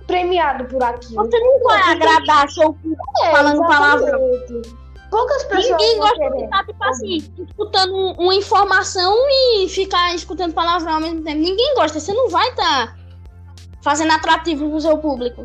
premiado 0.07 0.65
por 0.67 0.83
aquilo. 0.83 1.25
Você 1.25 1.39
não 1.39 1.61
vai 1.61 1.83
agradar 1.93 2.49
seu 2.51 2.77
é, 3.25 3.31
falando 3.31 3.61
palavrão. 3.61 4.21
Poucas 5.11 5.45
pessoas 5.45 5.71
Ninguém 5.73 5.99
gosta 5.99 6.31
de 6.31 6.45
estar, 6.45 6.65
tipo 6.65 6.85
assim, 6.85 7.17
escutando 7.47 7.95
uma 8.19 8.35
informação 8.35 9.15
e 9.29 9.69
ficar 9.69 10.15
escutando 10.15 10.55
palavrão 10.55 10.95
ao 10.95 11.01
mesmo 11.01 11.23
tempo. 11.23 11.39
Ninguém 11.39 11.75
gosta. 11.75 12.01
Você 12.01 12.15
não 12.15 12.31
vai 12.31 12.49
estar 12.49 12.87
tá 12.87 12.97
fazendo 13.83 14.13
atrativo 14.13 14.71
pro 14.71 14.81
seu 14.81 14.97
público. 14.97 15.43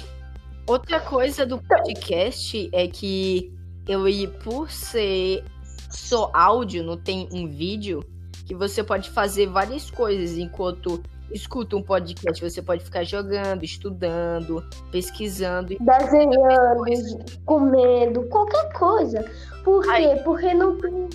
Outra 0.68 1.02
coisa 1.02 1.46
do 1.46 1.58
podcast 1.58 2.70
é 2.72 2.88
que 2.88 3.57
eu, 3.88 4.04
por 4.44 4.70
ser 4.70 5.44
só 5.90 6.30
áudio, 6.34 6.84
não 6.84 6.98
tem 6.98 7.28
um 7.32 7.48
vídeo, 7.48 8.04
que 8.46 8.56
você 8.56 8.84
pode 8.84 9.10
fazer 9.10 9.48
várias 9.48 9.92
coisas 9.92 10.38
enquanto 10.38 11.02
escuta 11.32 11.76
um 11.76 11.82
podcast. 11.82 12.42
Você 12.42 12.62
pode 12.62 12.84
ficar 12.84 13.04
jogando, 13.04 13.64
estudando, 13.64 14.64
pesquisando. 14.92 15.76
Desenhando, 15.80 17.26
comendo, 17.46 18.24
qualquer 18.30 18.72
coisa. 18.74 19.30
Por 19.64 19.84
quê? 19.84 20.22
Porque 20.24 20.54
não 20.54 20.78
tem 20.78 21.10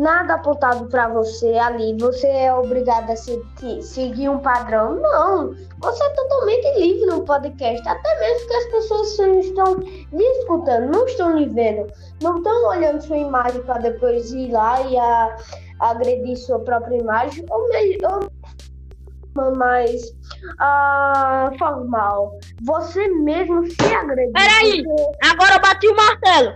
nada 0.00 0.34
apontado 0.34 0.86
para 0.86 1.08
você 1.08 1.54
ali. 1.58 1.96
Você 1.98 2.26
é 2.26 2.52
obrigado 2.52 3.10
a 3.10 3.16
seguir 3.16 4.28
um 4.28 4.38
padrão. 4.38 4.96
Não. 4.96 5.54
Você 5.78 6.02
é 6.02 6.10
totalmente 6.10 6.78
livre 6.78 7.06
no 7.06 7.22
podcast. 7.22 7.86
Até 7.86 8.20
mesmo 8.20 8.48
que 8.48 8.54
as 8.54 8.64
pessoas 8.66 9.18
estão 9.44 9.74
lhe 9.76 10.24
escutando, 10.38 10.90
não 10.90 11.06
estão 11.06 11.36
lhe 11.36 11.46
vendo. 11.46 11.86
Não 12.22 12.38
estão 12.38 12.68
olhando 12.68 13.02
sua 13.02 13.18
imagem 13.18 13.62
para 13.62 13.78
depois 13.78 14.32
ir 14.32 14.50
lá 14.50 14.80
e 14.82 14.96
a, 14.96 15.36
agredir 15.80 16.36
sua 16.36 16.58
própria 16.60 16.96
imagem. 16.96 17.44
Ou 17.50 17.68
melhor 17.68 18.28
mais 19.56 20.02
uh, 20.60 21.56
formal. 21.58 22.38
Você 22.62 23.06
mesmo 23.08 23.64
se 23.64 23.94
agrediu. 23.94 24.32
Peraí, 24.32 24.82
agora 25.30 25.54
eu 25.54 25.60
bati 25.60 25.88
o 25.88 25.96
martelo. 25.96 26.54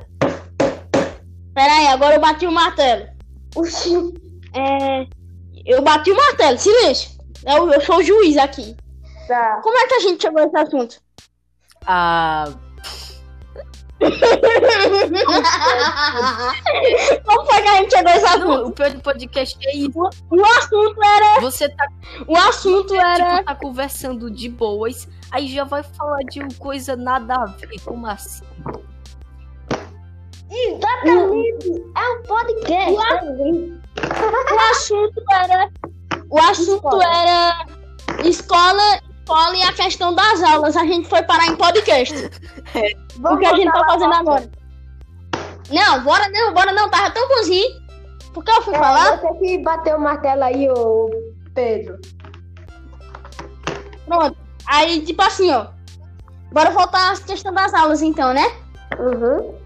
Peraí, 1.54 1.86
agora 1.86 2.16
eu 2.16 2.20
bati 2.20 2.46
o 2.46 2.52
martelo. 2.52 3.13
Oxi. 3.54 3.94
É, 4.54 5.06
eu 5.66 5.82
bati 5.82 6.10
o 6.10 6.16
martelo, 6.16 6.58
silêncio. 6.58 7.10
Eu, 7.46 7.70
eu 7.70 7.80
sou 7.80 7.98
o 7.98 8.02
juiz 8.02 8.36
aqui. 8.36 8.76
Tá. 9.26 9.60
Como 9.62 9.78
é 9.78 9.86
que 9.86 9.94
a 9.94 10.00
gente 10.00 10.22
chegou 10.22 10.42
a 10.42 10.46
esse 10.46 10.56
assunto? 10.56 11.00
Ah. 11.86 12.52
Como 17.24 17.46
foi 17.46 17.62
que 17.62 17.68
a 17.68 17.76
gente 17.76 17.94
chegou 17.94 18.12
a 18.12 18.16
esse 18.16 18.26
assunto? 18.26 18.66
O 18.66 18.72
pior 18.72 18.90
do 18.90 19.00
podcast 19.00 19.58
é 19.66 19.76
isso. 19.76 19.98
O, 19.98 20.10
o 20.36 20.44
assunto 20.44 21.02
era. 21.02 21.40
Você 21.40 21.68
tá. 21.68 21.86
O 22.26 22.36
assunto 22.36 22.88
você, 22.88 22.98
era. 22.98 23.38
Tipo, 23.38 23.44
tá 23.44 23.54
conversando 23.54 24.30
de 24.30 24.48
boas, 24.48 25.08
aí 25.30 25.48
já 25.48 25.64
vai 25.64 25.82
falar 25.82 26.22
de 26.24 26.40
uma 26.40 26.54
coisa 26.58 26.96
nada 26.96 27.34
a 27.34 27.46
ver. 27.46 27.80
Como 27.84 28.06
assim? 28.06 28.44
Exatamente. 30.54 31.84
É 31.96 32.10
um 32.10 32.22
podcast. 32.22 32.92
O, 32.92 33.00
a... 33.00 34.54
o 34.54 34.70
assunto 34.70 35.22
era. 35.32 35.70
O 36.30 36.38
assunto 36.38 36.86
escola. 36.86 37.04
era 37.04 37.66
escola, 38.24 39.00
escola 39.20 39.56
e 39.56 39.62
a 39.62 39.72
questão 39.72 40.14
das 40.14 40.42
aulas. 40.42 40.76
A 40.76 40.84
gente 40.84 41.08
foi 41.08 41.22
parar 41.22 41.46
em 41.46 41.56
podcast. 41.56 42.14
o 43.24 43.36
que 43.36 43.46
a 43.46 43.56
gente 43.56 43.72
tá 43.72 43.84
fazendo 43.86 44.14
agora. 44.14 44.50
Não, 45.70 46.04
bora 46.04 46.28
não, 46.28 46.54
bora 46.54 46.72
não. 46.72 46.88
Tava 46.88 47.10
tão 47.10 47.26
cozinho. 47.28 47.84
Por 48.32 48.44
que 48.44 48.50
eu 48.50 48.62
fui 48.62 48.74
é, 48.74 48.78
falar? 48.78 49.18
Você 49.18 49.34
que 49.38 49.58
bateu 49.58 49.96
o 49.96 50.00
martelo 50.00 50.44
aí, 50.44 50.68
ô 50.70 51.10
Pedro. 51.54 51.98
Pronto. 54.06 54.36
Aí, 54.66 55.04
tipo 55.04 55.22
assim, 55.22 55.50
ó. 55.52 55.66
Bora 56.52 56.70
voltar 56.70 57.12
à 57.12 57.16
questão 57.16 57.52
das 57.52 57.74
aulas, 57.74 58.02
então, 58.02 58.32
né? 58.32 58.44
Uhum 58.98 59.63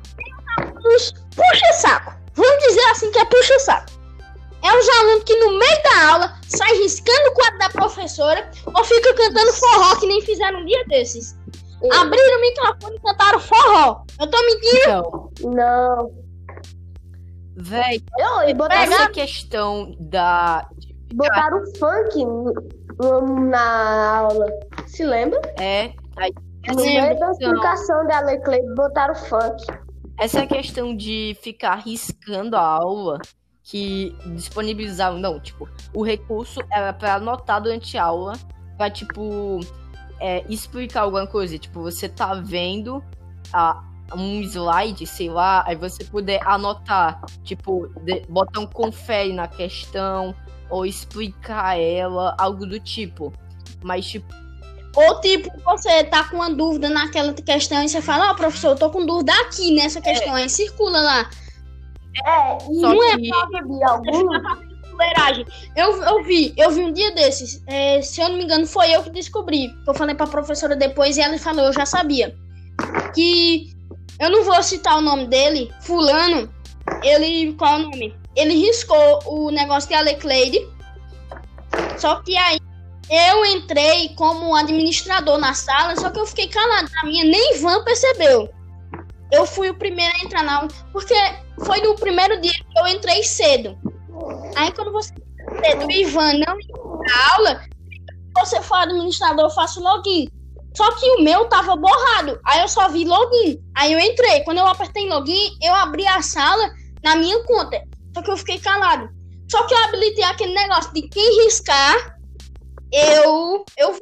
puxa 0.82 1.72
saco. 1.74 2.14
vamos 2.34 2.64
dizer 2.64 2.84
assim 2.90 3.10
que 3.10 3.18
é 3.18 3.24
puxa-saco. 3.24 3.98
É 4.62 4.76
os 4.76 4.88
alunos 4.88 5.24
que 5.24 5.36
no 5.36 5.56
meio 5.58 5.82
da 5.84 6.08
aula 6.12 6.34
sai 6.48 6.72
riscando 6.78 7.28
o 7.30 7.34
quadro 7.34 7.58
da 7.58 7.68
professora 7.70 8.50
ou 8.74 8.84
fica 8.84 9.14
cantando 9.14 9.52
forró 9.52 9.96
que 10.00 10.06
nem 10.06 10.20
fizeram 10.22 10.60
um 10.60 10.64
dia 10.66 10.84
desses. 10.86 11.36
Abriram 11.92 12.38
o 12.38 12.40
microfone 12.40 12.96
e 12.96 13.00
cantaram 13.00 13.38
forró. 13.38 14.02
Eu 14.20 14.28
tô 14.28 14.38
mentindo? 14.46 15.30
Então, 15.36 15.52
Não. 15.52 16.10
véi, 17.56 18.02
Eu, 18.18 18.48
e 18.48 18.54
botaram, 18.54 18.82
essa 18.92 19.08
questão 19.10 19.94
da. 20.00 20.66
botaram 21.14 21.62
funk 21.78 22.26
na 23.48 24.18
aula. 24.18 24.46
Se 24.88 25.04
lembra? 25.04 25.40
É. 25.60 25.92
Aí, 26.16 26.32
No 26.66 26.82
meio 26.82 27.00
da 27.00 27.28
questão, 27.28 27.30
explicação 27.32 28.06
da 28.08 28.20
Leclerc, 28.22 28.74
botaram 28.74 29.14
funk. 29.14 29.64
Essa 30.18 30.46
questão 30.46 30.94
de 30.96 31.36
ficar 31.42 31.76
riscando 31.76 32.56
a 32.56 32.60
aula, 32.60 33.18
que 33.62 34.16
disponibilizaram. 34.34 35.18
Não, 35.18 35.38
tipo, 35.38 35.68
o 35.94 36.02
recurso 36.02 36.60
era 36.72 36.92
pra 36.92 37.14
anotar 37.16 37.60
durante 37.62 37.96
a 37.98 38.04
aula, 38.04 38.32
pra, 38.76 38.90
tipo, 38.90 39.60
é, 40.20 40.44
explicar 40.48 41.02
alguma 41.02 41.26
coisa. 41.26 41.58
Tipo, 41.58 41.82
você 41.82 42.08
tá 42.08 42.34
vendo 42.34 43.02
a, 43.52 43.84
um 44.14 44.40
slide, 44.42 45.06
sei 45.06 45.28
lá, 45.28 45.62
aí 45.66 45.76
você 45.76 46.02
puder 46.04 46.40
anotar, 46.46 47.20
tipo, 47.44 47.88
de- 48.02 48.22
botar 48.28 48.60
um 48.60 48.66
confere 48.66 49.32
na 49.34 49.46
questão, 49.46 50.34
ou 50.70 50.86
explicar 50.86 51.78
ela, 51.78 52.34
algo 52.38 52.66
do 52.66 52.80
tipo. 52.80 53.32
Mas, 53.82 54.06
tipo, 54.06 54.34
Ou 54.96 55.20
tipo, 55.20 55.50
você 55.64 56.04
tá 56.04 56.24
com 56.24 56.36
uma 56.36 56.50
dúvida 56.50 56.88
naquela 56.88 57.32
questão 57.32 57.82
e 57.82 57.88
você 57.88 58.00
fala, 58.00 58.30
ó, 58.30 58.34
professor, 58.34 58.70
eu 58.70 58.76
tô 58.76 58.90
com 58.90 59.04
dúvida 59.04 59.32
aqui 59.42 59.72
nessa 59.72 60.00
questão. 60.00 60.34
Aí 60.34 60.48
circula 60.48 61.00
lá. 61.00 61.30
É, 62.24 62.58
e 62.70 62.80
não 62.80 63.02
é 63.04 63.16
que. 63.16 63.22
de 63.22 63.28
Você 63.28 63.84
algum. 63.84 64.32
fica 64.32 64.42
fazendo 64.42 64.68
fuleiragem. 64.90 65.46
Eu, 65.76 66.02
eu 66.02 66.24
vi, 66.24 66.52
eu 66.56 66.70
vi 66.70 66.82
um 66.82 66.92
dia 66.92 67.12
desses. 67.12 67.62
é, 67.66 68.02
se 68.02 68.20
eu 68.20 68.28
não 68.28 68.36
me 68.36 68.44
engano, 68.44 68.66
foi 68.66 68.90
eu 68.90 69.02
que 69.02 69.10
descobri. 69.10 69.70
Eu 69.86 69.94
falei 69.94 70.14
pra 70.14 70.26
professora 70.26 70.74
depois 70.74 71.16
e 71.16 71.20
ela 71.20 71.38
falou, 71.38 71.66
eu 71.66 71.72
já 71.72 71.86
sabia. 71.86 72.34
Que 73.14 73.70
eu 74.18 74.30
não 74.30 74.42
vou 74.42 74.60
citar 74.62 74.98
o 74.98 75.02
nome 75.02 75.26
dele, 75.26 75.72
fulano. 75.80 76.52
Ele. 77.02 77.52
Qual 77.54 77.74
é 77.74 77.76
o 77.76 77.82
nome? 77.82 78.16
Ele 78.34 78.54
riscou 78.54 79.20
o 79.26 79.50
negócio 79.50 79.88
de 79.88 79.94
Alecleide. 79.94 80.66
Só 81.98 82.16
que 82.22 82.36
aí 82.36 82.58
eu 83.10 83.44
entrei 83.46 84.10
como 84.14 84.54
administrador 84.54 85.38
na 85.38 85.54
sala, 85.54 85.96
só 85.96 86.10
que 86.10 86.20
eu 86.20 86.26
fiquei 86.26 86.48
calado. 86.48 86.90
A 87.02 87.06
minha 87.06 87.24
nem 87.24 87.54
Ivan 87.54 87.82
percebeu. 87.84 88.48
Eu 89.32 89.46
fui 89.46 89.70
o 89.70 89.74
primeiro 89.74 90.14
a 90.16 90.24
entrar 90.24 90.42
na 90.42 90.56
aula, 90.56 90.68
porque 90.92 91.14
foi 91.64 91.80
no 91.80 91.94
primeiro 91.94 92.40
dia 92.40 92.52
que 92.52 92.78
eu 92.78 92.86
entrei 92.86 93.22
cedo. 93.22 93.78
Aí 94.56 94.72
quando 94.72 94.92
você 94.92 95.12
entra 95.12 95.70
cedo, 95.70 95.86
o 95.86 95.90
Ivan 95.90 96.32
não 96.34 96.60
ia 96.60 96.74
pra 96.74 97.34
aula, 97.34 97.64
você 98.38 98.62
for 98.62 98.76
administrador, 98.76 99.44
eu 99.44 99.50
faço 99.50 99.82
login. 99.82 100.28
Só 100.76 100.92
que 100.92 101.10
o 101.16 101.22
meu 101.22 101.46
tava 101.46 101.74
borrado. 101.76 102.38
Aí 102.44 102.60
eu 102.60 102.68
só 102.68 102.88
vi 102.88 103.04
login. 103.04 103.58
Aí 103.74 103.92
eu 103.92 103.98
entrei. 103.98 104.44
Quando 104.44 104.58
eu 104.58 104.66
apertei 104.66 105.08
login, 105.08 105.56
eu 105.62 105.74
abri 105.74 106.06
a 106.06 106.22
sala 106.22 106.70
na 107.02 107.16
minha 107.16 107.42
conta. 107.44 107.82
Só 108.14 108.22
que 108.22 108.30
eu 108.30 108.36
fiquei 108.36 108.58
calado. 108.58 109.08
Só 109.50 109.66
que 109.66 109.74
eu 109.74 109.84
habilitei 109.84 110.24
aquele 110.24 110.54
negócio 110.54 110.92
de 110.92 111.02
quem 111.08 111.44
riscar, 111.44 112.17
eu. 112.92 113.64
eu 113.76 113.98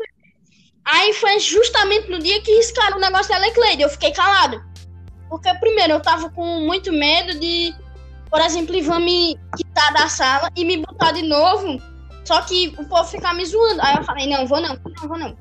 Aí 0.84 1.12
foi 1.14 1.40
justamente 1.40 2.08
no 2.08 2.18
dia 2.20 2.40
que 2.42 2.56
riscaram 2.56 2.96
o 2.96 3.00
negócio 3.00 3.28
da 3.28 3.38
Lecleide. 3.38 3.82
Eu 3.82 3.88
fiquei 3.88 4.12
calado. 4.12 4.62
Porque, 5.28 5.52
primeiro, 5.54 5.94
eu 5.94 6.00
tava 6.00 6.30
com 6.30 6.60
muito 6.60 6.92
medo 6.92 7.38
de, 7.40 7.74
por 8.30 8.40
exemplo, 8.40 8.76
Ivan 8.76 9.00
me 9.00 9.36
quitar 9.56 9.92
da 9.92 10.08
sala 10.08 10.48
e 10.54 10.64
me 10.64 10.78
botar 10.78 11.10
de 11.10 11.22
novo. 11.22 11.80
Só 12.24 12.40
que 12.42 12.74
o 12.78 12.84
povo 12.84 13.04
ficar 13.04 13.34
me 13.34 13.44
zoando. 13.44 13.80
Aí 13.82 13.96
eu 13.96 14.04
falei, 14.04 14.28
não, 14.28 14.46
vou 14.46 14.60
não, 14.60 14.74
não, 14.76 15.08
vou 15.08 15.18
não. 15.18 15.36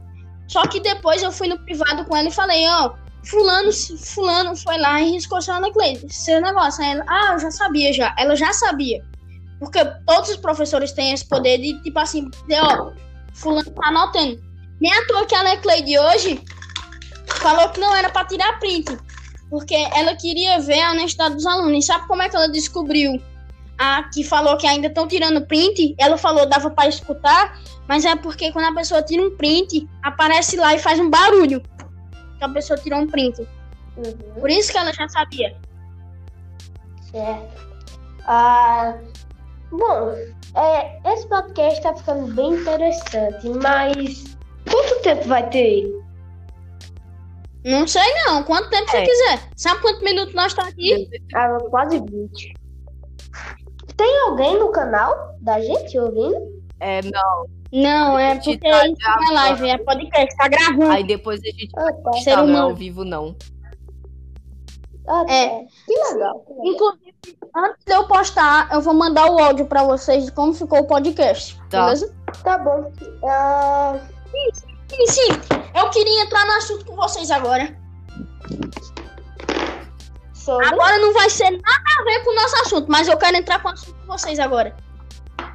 Só 0.47 0.65
que 0.67 0.79
depois 0.79 1.21
eu 1.21 1.31
fui 1.31 1.47
no 1.47 1.59
privado 1.59 2.05
com 2.05 2.15
ela 2.15 2.27
e 2.27 2.31
falei, 2.31 2.67
ó, 2.67 2.93
fulano, 3.23 3.71
fulano 3.71 4.55
foi 4.55 4.77
lá 4.77 5.01
e 5.01 5.11
riscou 5.11 5.41
seu 5.41 5.59
Lecleide, 5.59 6.11
seu 6.11 6.41
negócio. 6.41 6.83
Aí 6.83 6.91
ela, 6.91 7.05
ah, 7.07 7.33
eu 7.33 7.39
já 7.39 7.51
sabia 7.51 7.93
já. 7.93 8.15
Ela 8.17 8.35
já 8.35 8.51
sabia. 8.53 9.03
Porque 9.59 9.83
todos 10.05 10.29
os 10.29 10.37
professores 10.37 10.91
têm 10.91 11.13
esse 11.13 11.27
poder 11.27 11.59
de, 11.59 11.81
tipo 11.81 11.97
assim, 11.99 12.29
dizer, 12.29 12.61
ó, 12.61 12.91
fulano 13.35 13.69
tá 13.71 13.87
anotando. 13.89 14.39
Nem 14.81 14.91
à 14.91 15.05
toa 15.07 15.25
que 15.25 15.35
a 15.35 15.41
Lecleide 15.43 15.97
hoje 15.99 16.43
falou 17.27 17.69
que 17.69 17.79
não 17.79 17.95
era 17.95 18.09
pra 18.09 18.25
tirar 18.25 18.59
print. 18.59 18.97
Porque 19.49 19.75
ela 19.75 20.15
queria 20.15 20.59
ver 20.59 20.81
a 20.81 20.91
honestidade 20.91 21.35
dos 21.35 21.45
alunos. 21.45 21.83
E 21.83 21.87
sabe 21.87 22.07
como 22.07 22.21
é 22.21 22.29
que 22.29 22.35
ela 22.35 22.49
descobriu? 22.49 23.21
A 23.77 24.03
que 24.03 24.23
falou 24.23 24.57
que 24.57 24.65
ainda 24.65 24.87
estão 24.87 25.07
tirando 25.07 25.45
print, 25.45 25.95
ela 25.99 26.17
falou 26.17 26.45
dava 26.47 26.69
pra 26.69 26.87
escutar, 26.87 27.59
mas 27.87 28.05
é 28.05 28.15
porque 28.15 28.51
quando 28.51 28.65
a 28.65 28.73
pessoa 28.73 29.03
tira 29.03 29.21
um 29.21 29.35
print, 29.35 29.87
aparece 30.01 30.55
lá 30.55 30.73
e 30.73 30.79
faz 30.79 30.97
um 30.99 31.09
barulho. 31.09 31.61
Que 32.37 32.43
a 32.43 32.49
pessoa 32.49 32.79
tirou 32.79 32.99
um 32.99 33.07
print. 33.07 33.41
Uhum, 33.97 34.13
Por 34.39 34.49
isso 34.49 34.71
que 34.71 34.77
ela 34.77 34.93
já 34.93 35.07
sabia. 35.09 35.55
certo. 37.11 37.65
Ah, 38.27 38.95
bom, 39.71 40.11
é, 40.55 41.13
esse 41.13 41.27
podcast 41.27 41.81
tá 41.81 41.93
ficando 41.95 42.33
bem 42.33 42.53
interessante, 42.53 43.49
mas 43.49 44.37
quanto 44.69 45.01
tempo 45.01 45.27
vai 45.27 45.47
ter? 45.49 45.91
Não 47.63 47.87
sei 47.87 48.03
não, 48.25 48.43
quanto 48.43 48.69
tempo 48.69 48.89
você 48.91 48.97
É. 48.97 49.05
quiser. 49.05 49.39
Sabe 49.55 49.81
quantos 49.81 50.01
minutos 50.03 50.35
nós 50.35 50.47
estamos 50.51 50.71
aqui? 50.71 51.09
Ah, 51.33 51.57
quase 51.69 51.99
20. 51.99 52.53
Tem 53.97 54.19
alguém 54.27 54.59
no 54.59 54.69
canal 54.71 55.35
da 55.41 55.59
gente 55.59 55.97
ouvindo? 55.97 56.63
É, 56.79 57.01
não. 57.01 57.45
Não, 57.73 58.19
é 58.19 58.31
A 58.31 58.33
gente 58.35 58.59
porque 58.59 58.69
tá 58.69 58.85
isso 58.87 58.95
não 59.03 59.31
é 59.31 59.33
live, 59.33 59.69
é 59.69 59.77
podcast, 59.79 60.37
tá 60.37 60.47
gravando. 60.47 60.91
Aí 60.91 61.03
depois 61.03 61.41
a 61.41 61.45
gente 61.47 61.69
Ah, 61.75 61.91
tá. 61.91 62.13
Ser 62.13 62.31
tá, 62.35 62.43
não 62.43 62.55
é 62.55 62.61
ao 62.61 62.75
vivo, 62.75 63.03
não. 63.03 63.35
Ah, 65.07 65.23
tá. 65.25 65.33
É. 65.33 65.65
Que 65.85 65.93
legal. 66.13 66.39
que 66.39 66.53
legal. 66.53 66.65
Inclusive, 66.65 67.15
antes 67.55 67.85
de 67.85 67.93
eu 67.93 68.07
postar, 68.07 68.69
eu 68.71 68.81
vou 68.81 68.93
mandar 68.93 69.29
o 69.31 69.39
áudio 69.39 69.65
pra 69.65 69.83
vocês 69.83 70.25
de 70.25 70.31
como 70.31 70.53
ficou 70.53 70.79
o 70.79 70.87
podcast. 70.87 71.59
Tá. 71.69 71.85
Beleza? 71.85 72.13
Tá 72.43 72.57
bom. 72.57 72.91
Ah, 73.23 73.99
Sim, 74.89 75.07
sim. 75.07 75.29
Eu 75.73 75.89
queria 75.89 76.23
entrar 76.23 76.45
no 76.45 76.53
assunto 76.53 76.85
com 76.85 76.95
vocês 76.95 77.31
agora. 77.31 77.75
sobre. 80.33 80.67
Agora 80.67 80.97
não 80.99 81.13
vai 81.13 81.29
ser 81.29 81.49
nada 81.51 81.83
a 81.99 82.03
ver 82.03 82.23
com 82.23 82.31
o 82.31 82.35
nosso 82.35 82.55
assunto, 82.61 82.85
mas 82.91 83.07
eu 83.07 83.17
quero 83.17 83.35
entrar 83.35 83.61
com 83.61 83.69
o 83.69 83.71
assunto 83.71 83.95
com 83.99 84.07
vocês 84.07 84.39
agora. 84.39 84.75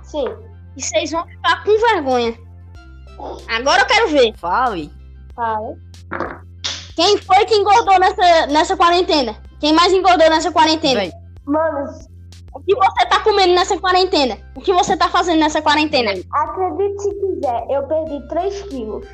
Sim. 0.03 0.27
E 0.77 0.83
vocês 0.83 1.11
vão 1.13 1.25
ficar 1.27 1.63
com 1.65 1.79
vergonha. 1.79 2.37
Agora 3.49 3.83
eu 3.83 3.87
quero 3.87 4.09
ver. 4.09 4.35
Fale. 4.37 4.91
Fala. 5.35 5.77
Quem 6.97 7.19
foi 7.19 7.45
que 7.47 7.55
engordou 7.55 7.99
nessa, 7.99 8.47
nessa 8.49 8.77
quarentena? 8.77 9.37
Quem 9.59 9.73
mais 9.73 9.93
engordou 9.93 10.29
nessa 10.31 10.51
quarentena? 10.53 11.01
Véi, 11.01 11.13
Mano, 11.45 11.91
O 12.55 12.61
que 12.61 12.75
você 12.75 13.07
tá 13.07 13.21
comendo 13.21 13.55
nessa 13.55 13.79
quarentena? 13.79 14.39
O 14.57 14.61
que 14.61 14.73
você 14.73 14.97
tá 14.97 15.09
fazendo 15.09 15.39
nessa 15.41 15.63
quarentena? 15.63 16.13
acredite 16.33 17.03
se 17.03 17.15
quiser, 17.15 17.67
eu 17.71 17.83
perdi 17.85 18.29
3 18.29 18.63
quilos 18.63 19.07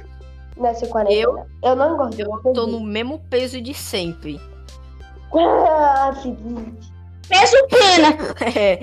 nessa 0.56 0.86
quarentena. 0.86 1.46
Eu, 1.62 1.76
não 1.76 1.94
engordei. 1.94 2.24
eu 2.24 2.30
perdi. 2.38 2.58
tô 2.60 2.66
no 2.66 2.80
mesmo 2.80 3.18
peso 3.30 3.60
de 3.60 3.74
sempre. 3.74 4.40
Ah, 5.68 6.14
Felipe. 6.22 6.72
Peso 7.28 7.56
pena. 7.68 8.16
É, 8.58 8.80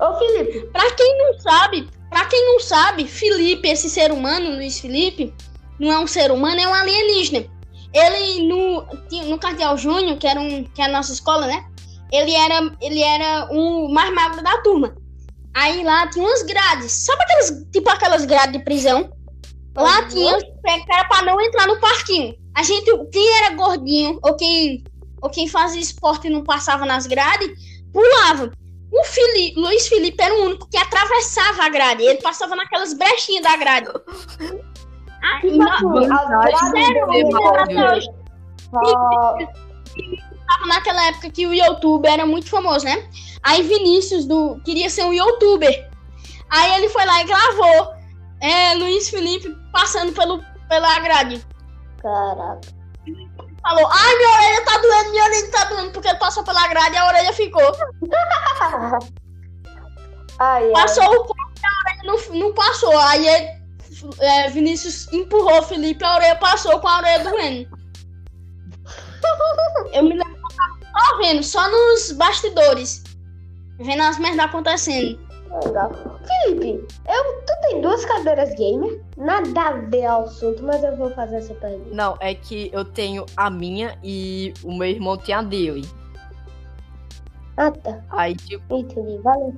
Ô, 0.00 0.14
Felipe. 0.18 0.66
Pra 0.72 0.90
quem 0.92 1.18
não 1.18 1.38
sabe, 1.38 1.88
pra 2.08 2.24
quem 2.26 2.44
não 2.46 2.58
sabe, 2.60 3.06
Felipe, 3.06 3.68
esse 3.68 3.88
ser 3.90 4.10
humano, 4.10 4.50
Luiz 4.56 4.80
Felipe, 4.80 5.32
não 5.78 5.92
é 5.92 5.98
um 5.98 6.06
ser 6.06 6.30
humano, 6.30 6.60
é 6.60 6.68
um 6.68 6.74
alienígena. 6.74 7.46
Ele 7.92 8.46
no 8.46 8.86
no 9.26 9.38
Cardeal 9.38 9.76
Júnior, 9.78 10.18
que 10.18 10.26
era 10.26 10.40
um 10.40 10.64
que 10.64 10.80
é 10.82 10.84
a 10.84 10.88
nossa 10.88 11.12
escola, 11.12 11.46
né? 11.46 11.64
Ele 12.12 12.34
era 12.34 12.70
ele 12.80 13.02
era 13.02 13.48
um 13.50 13.88
mais 13.92 14.12
magro 14.14 14.42
da 14.42 14.58
turma. 14.58 14.94
Aí 15.54 15.82
lá 15.82 16.06
tinha 16.08 16.24
umas 16.24 16.42
grades, 16.42 16.92
sabe 16.92 17.22
aquelas 17.22 17.66
tipo 17.72 17.90
aquelas 17.90 18.24
grades 18.24 18.52
de 18.52 18.64
prisão? 18.64 19.10
Lá 19.76 20.00
Uhum. 20.02 20.08
tinha 20.08 20.38
era 20.66 21.04
para 21.06 21.22
não 21.22 21.40
entrar 21.40 21.66
no 21.66 21.80
parquinho. 21.80 22.34
A 22.54 22.62
gente 22.62 22.90
quem 23.10 23.36
era 23.38 23.54
gordinho 23.54 24.18
ou 24.22 24.36
quem 24.36 24.84
ou 25.20 25.30
quem 25.30 25.48
fazia 25.48 25.80
esporte 25.80 26.28
e 26.28 26.30
não 26.30 26.44
passava 26.44 26.84
nas 26.84 27.06
grades, 27.06 27.50
pulava. 27.92 28.52
O 28.90 29.04
Felipe, 29.04 29.60
Luiz 29.60 29.86
Felipe 29.86 30.22
era 30.22 30.34
o 30.34 30.44
único 30.44 30.68
que 30.70 30.78
atravessava 30.78 31.64
a 31.64 31.68
grade. 31.68 32.02
Ele 32.02 32.20
passava 32.22 32.56
naquelas 32.56 32.94
brechinhas 32.94 33.42
da 33.42 33.56
grade. 33.56 33.88
Ah, 35.22 35.40
não, 35.44 36.40
assim, 36.42 38.08
Tava 40.46 40.66
naquela 40.66 41.06
época 41.08 41.30
que 41.30 41.46
o 41.46 41.52
YouTube 41.52 42.06
era 42.06 42.24
muito 42.24 42.48
famoso, 42.48 42.84
né? 42.84 43.08
Aí 43.42 43.62
Vinícius 43.62 44.24
do 44.26 44.60
queria 44.64 44.88
ser 44.88 45.04
um 45.04 45.12
youtuber. 45.12 45.90
Aí 46.50 46.74
ele 46.76 46.88
foi 46.88 47.04
lá 47.04 47.20
e 47.20 47.24
gravou 47.24 47.94
é, 48.40 48.74
Luiz 48.74 49.10
Felipe 49.10 49.54
passando 49.72 50.12
pelo, 50.12 50.42
pela 50.68 50.98
grade. 51.00 51.44
Caraca. 52.00 52.60
falou: 53.62 53.88
Ai, 53.90 54.16
minha 54.16 54.30
orelha 54.30 54.64
tá 54.64 54.78
doendo, 54.78 55.10
minha 55.10 55.24
orelha 55.24 55.50
tá 55.50 55.64
doendo, 55.64 55.90
porque 55.92 56.08
ele 56.08 56.18
passou 56.18 56.42
pela 56.44 56.68
grade 56.68 56.94
e 56.94 56.98
a 56.98 57.06
orelha 57.06 57.32
ficou. 57.32 57.72
Ai, 60.40 60.66
ai. 60.66 60.70
Passou 60.70 61.04
o 61.04 61.24
ponto 61.24 61.34
e 61.60 61.66
a 61.66 61.70
orelha 61.82 62.04
não, 62.04 62.40
não 62.40 62.54
passou. 62.54 62.96
Aí 62.96 63.26
ele, 63.26 63.57
é, 64.20 64.48
Vinícius 64.50 65.12
empurrou 65.12 65.58
o 65.58 65.62
Felipe 65.62 66.04
a 66.04 66.16
orelha 66.16 66.36
passou 66.36 66.78
com 66.80 66.88
a 66.88 66.98
orelha 66.98 67.24
doendo. 67.24 67.78
Eu 69.92 70.02
me 70.02 70.10
lembro 70.10 70.34
que 70.34 70.40
eu 70.40 70.56
tava 70.56 71.06
só 71.06 71.18
vendo, 71.18 71.42
só 71.42 71.70
nos 71.70 72.12
bastidores. 72.12 73.02
Vendo 73.78 74.02
as 74.02 74.18
merdas 74.18 74.46
acontecendo. 74.46 75.18
Legal. 75.64 75.90
Felipe, 76.44 76.86
eu, 77.08 77.42
tu 77.46 77.52
tem 77.62 77.80
duas 77.80 78.04
cadeiras 78.04 78.54
gamer? 78.54 79.00
Nada 79.16 79.60
a 79.60 79.72
ver 79.72 80.04
ao 80.04 80.24
assunto, 80.24 80.62
mas 80.62 80.82
eu 80.84 80.96
vou 80.96 81.10
fazer 81.12 81.36
essa 81.36 81.54
pergunta. 81.54 81.94
Não, 81.94 82.16
é 82.20 82.34
que 82.34 82.70
eu 82.72 82.84
tenho 82.84 83.24
a 83.36 83.48
minha 83.48 83.98
e 84.02 84.52
o 84.62 84.76
meu 84.76 84.88
irmão 84.88 85.16
tem 85.16 85.34
a 85.34 85.42
dele. 85.42 85.88
Ah, 87.56 87.70
tá. 87.70 88.00
Aí, 88.10 88.36
tipo. 88.36 88.78
Entendi. 88.78 89.18
Valeu. 89.18 89.54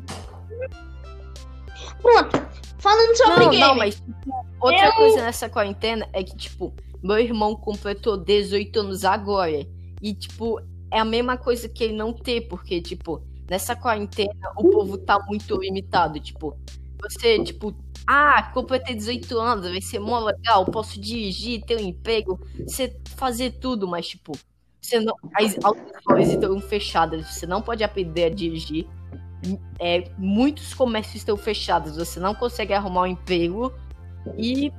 Pronto. 2.00 2.42
Falando 2.80 3.16
sobre 3.16 3.44
Não, 3.44 3.50
game. 3.50 3.58
não, 3.62 3.74
mas 3.76 3.94
tipo, 3.96 4.46
outra 4.60 4.86
Eu- 4.86 4.92
coisa 4.94 5.22
nessa 5.22 5.48
quarentena 5.48 6.08
é 6.12 6.22
que, 6.22 6.36
tipo, 6.36 6.72
meu 7.02 7.18
irmão 7.18 7.54
completou 7.56 8.16
18 8.16 8.80
anos 8.80 9.04
agora. 9.04 9.66
E, 10.02 10.14
tipo, 10.14 10.60
é 10.90 10.98
a 10.98 11.04
mesma 11.04 11.36
coisa 11.36 11.68
que 11.68 11.84
ele 11.84 11.92
não 11.94 12.12
ter, 12.12 12.42
porque, 12.48 12.80
tipo, 12.80 13.22
nessa 13.48 13.76
quarentena 13.76 14.32
o 14.56 14.70
povo 14.70 14.96
tá 14.98 15.18
muito 15.28 15.56
limitado. 15.60 16.18
Tipo, 16.20 16.56
você, 17.02 17.42
tipo, 17.42 17.74
ah, 18.06 18.50
completei 18.54 18.94
18 18.94 19.38
anos, 19.38 19.68
vai 19.70 19.80
ser 19.80 19.98
mó 19.98 20.18
legal, 20.18 20.64
posso 20.64 20.98
dirigir, 21.00 21.62
ter 21.64 21.76
um 21.76 21.80
emprego, 21.86 22.40
você 22.66 22.96
fazer 23.16 23.52
tudo, 23.52 23.86
mas, 23.86 24.08
tipo, 24.08 24.32
você 24.80 24.98
não. 25.00 25.14
As 25.34 25.56
autoescolas 25.62 26.28
estão 26.30 26.58
fechadas, 26.60 27.26
você 27.26 27.46
não 27.46 27.60
pode 27.60 27.84
aprender 27.84 28.24
a 28.24 28.30
dirigir. 28.30 28.86
É, 29.78 30.10
muitos 30.18 30.74
comércios 30.74 31.16
estão 31.16 31.36
fechados, 31.36 31.96
você 31.96 32.20
não 32.20 32.34
consegue 32.34 32.74
arrumar 32.74 33.02
um 33.02 33.06
emprego 33.06 33.72
e 34.36 34.72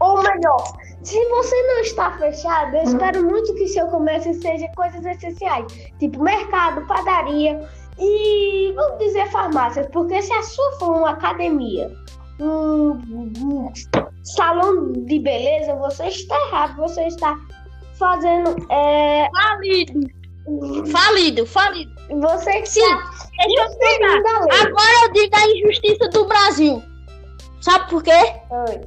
Ou 0.00 0.22
melhor, 0.22 0.78
se 1.02 1.22
você 1.28 1.62
não 1.66 1.80
está 1.80 2.10
fechado, 2.18 2.76
eu 2.76 2.82
espero 2.82 3.24
muito 3.24 3.54
que 3.54 3.68
seu 3.68 3.86
comércio 3.88 4.32
seja 4.40 4.68
coisas 4.74 5.04
essenciais, 5.04 5.66
tipo 5.98 6.22
mercado, 6.22 6.86
padaria 6.86 7.60
e, 7.98 8.72
vamos 8.74 8.98
dizer, 8.98 9.26
farmácias, 9.30 9.86
porque 9.92 10.20
se 10.22 10.32
a 10.32 10.42
sua 10.42 10.72
for 10.78 10.96
uma 10.96 11.10
academia, 11.10 11.90
um, 12.40 12.90
um 12.90 13.72
salão 14.22 14.92
de 14.92 15.18
beleza, 15.18 15.74
você 15.76 16.06
está 16.06 16.34
errado, 16.48 16.76
você 16.76 17.06
está 17.06 17.38
fazendo, 17.98 18.54
é, 18.70 19.28
Falido. 19.30 20.15
Falido, 20.92 21.44
falido. 21.46 21.92
você 22.20 22.64
Sim, 22.66 22.80
está 22.80 23.46
deixa 23.46 23.60
eu 23.62 23.66
explicar. 23.66 24.66
Agora 24.66 25.04
eu 25.04 25.12
digo 25.12 25.36
a 25.36 25.46
injustiça 25.50 26.08
do 26.10 26.24
Brasil. 26.26 26.82
Sabe 27.60 27.90
por 27.90 28.02
quê? 28.02 28.12
Oi. 28.50 28.80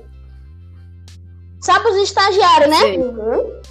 Sabe 1.61 1.89
os 1.89 1.97
estagiários, 1.97 2.69
né? 2.69 2.83
Uhum. 2.97 3.61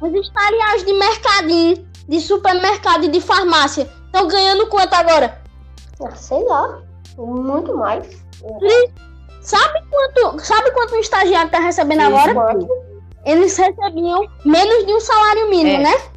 Os 0.00 0.14
estagiários 0.14 0.84
de 0.84 0.92
mercadinho, 0.92 1.88
de 2.08 2.20
supermercado 2.20 3.04
e 3.04 3.08
de 3.08 3.20
farmácia 3.20 3.90
estão 4.06 4.28
ganhando 4.28 4.68
quanto 4.68 4.94
agora? 4.94 5.42
Ah, 6.04 6.14
sei 6.14 6.44
lá, 6.44 6.80
muito 7.18 7.76
mais. 7.76 8.06
Sabe 9.40 9.80
quanto, 9.90 10.38
sabe 10.44 10.70
quanto 10.70 10.94
um 10.94 11.00
estagiário 11.00 11.50
tá 11.50 11.58
recebendo 11.58 12.00
Sim. 12.00 12.06
agora? 12.06 12.34
Quanto? 12.34 12.68
Eles 13.26 13.56
recebiam 13.56 14.28
menos 14.44 14.86
de 14.86 14.92
um 14.94 15.00
salário 15.00 15.50
mínimo, 15.50 15.80
É. 15.80 15.82
né? 15.82 16.13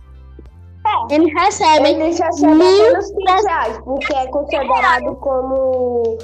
Eles 1.10 1.34
recebem 1.34 2.02
Eles 2.02 2.19
recebem 2.19 2.56
mil 2.56 2.86
apenas 2.86 3.12
15 3.12 3.47
reais, 3.47 3.78
porque 3.84 4.13
é 4.13 4.28
considerado 4.28 5.15
como 5.17 6.17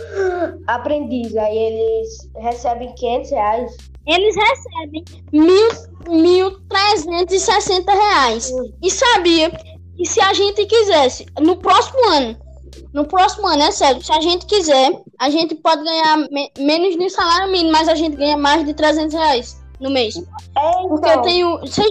aprendiz. 0.68 1.36
Aí 1.38 1.58
eles 1.58 2.30
recebem 2.38 2.94
500 2.96 3.32
reais. 3.32 3.78
eles 4.08 4.36
recebem 4.36 5.04
mil, 5.32 5.70
mil 6.10 6.52
trezentos 6.68 7.34
e 7.36 7.40
sessenta 7.40 7.92
reais. 7.94 8.52
E 8.82 8.90
sabia 8.92 9.50
que 9.96 10.06
se 10.06 10.20
a 10.22 10.34
gente 10.34 10.66
quisesse, 10.66 11.26
no 11.40 11.56
próximo 11.58 12.10
ano, 12.10 12.36
no 12.94 13.06
próximo 13.06 13.48
ano, 13.48 13.64
é 13.64 13.72
sério, 13.72 14.04
se 14.04 14.12
a 14.12 14.20
gente 14.22 14.46
quiser, 14.46 14.92
a 15.20 15.30
gente 15.30 15.56
pode 15.56 15.84
ganhar 15.84 16.18
me- 16.32 16.52
menos 16.58 16.96
de 16.98 17.04
um 17.04 17.10
salário 17.10 17.52
mínimo, 17.52 17.72
mas 17.72 17.88
a 17.88 17.96
gente 17.96 18.16
ganha 18.16 18.38
mais 18.38 18.66
de 18.66 18.74
300 18.74 19.14
reais 19.14 19.64
no 19.80 19.90
mês. 19.90 20.16
É, 20.18 20.72
Porque 20.88 21.08
eu 21.08 21.12
então, 21.12 21.22
tenho. 21.22 21.60
Já 21.66 21.84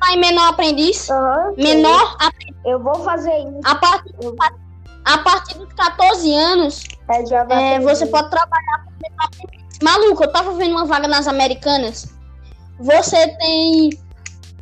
falar 0.00 0.14
em 0.14 0.20
menor 0.20 0.48
aprendiz? 0.48 1.08
aham, 1.10 1.54
Menor 1.56 2.16
aprendiz. 2.20 2.56
Eu 2.64 2.82
vou 2.82 2.94
fazer 2.96 3.36
isso. 3.38 3.60
A 3.64 3.74
partir, 3.76 4.14
a 5.04 5.18
partir 5.18 5.58
dos 5.58 5.72
14 5.72 6.34
anos, 6.34 6.84
É, 7.08 7.74
é, 7.74 7.80
você 7.80 8.06
pode 8.06 8.30
trabalhar 8.30 8.84
como 8.84 8.96
menor 9.00 9.24
aprendiz. 9.24 9.78
Maluco, 9.82 10.24
eu 10.24 10.32
tava 10.32 10.52
vendo 10.52 10.72
uma 10.72 10.84
vaga 10.84 11.08
nas 11.08 11.26
Americanas. 11.28 12.06
Você 12.80 13.28
tem 13.38 13.90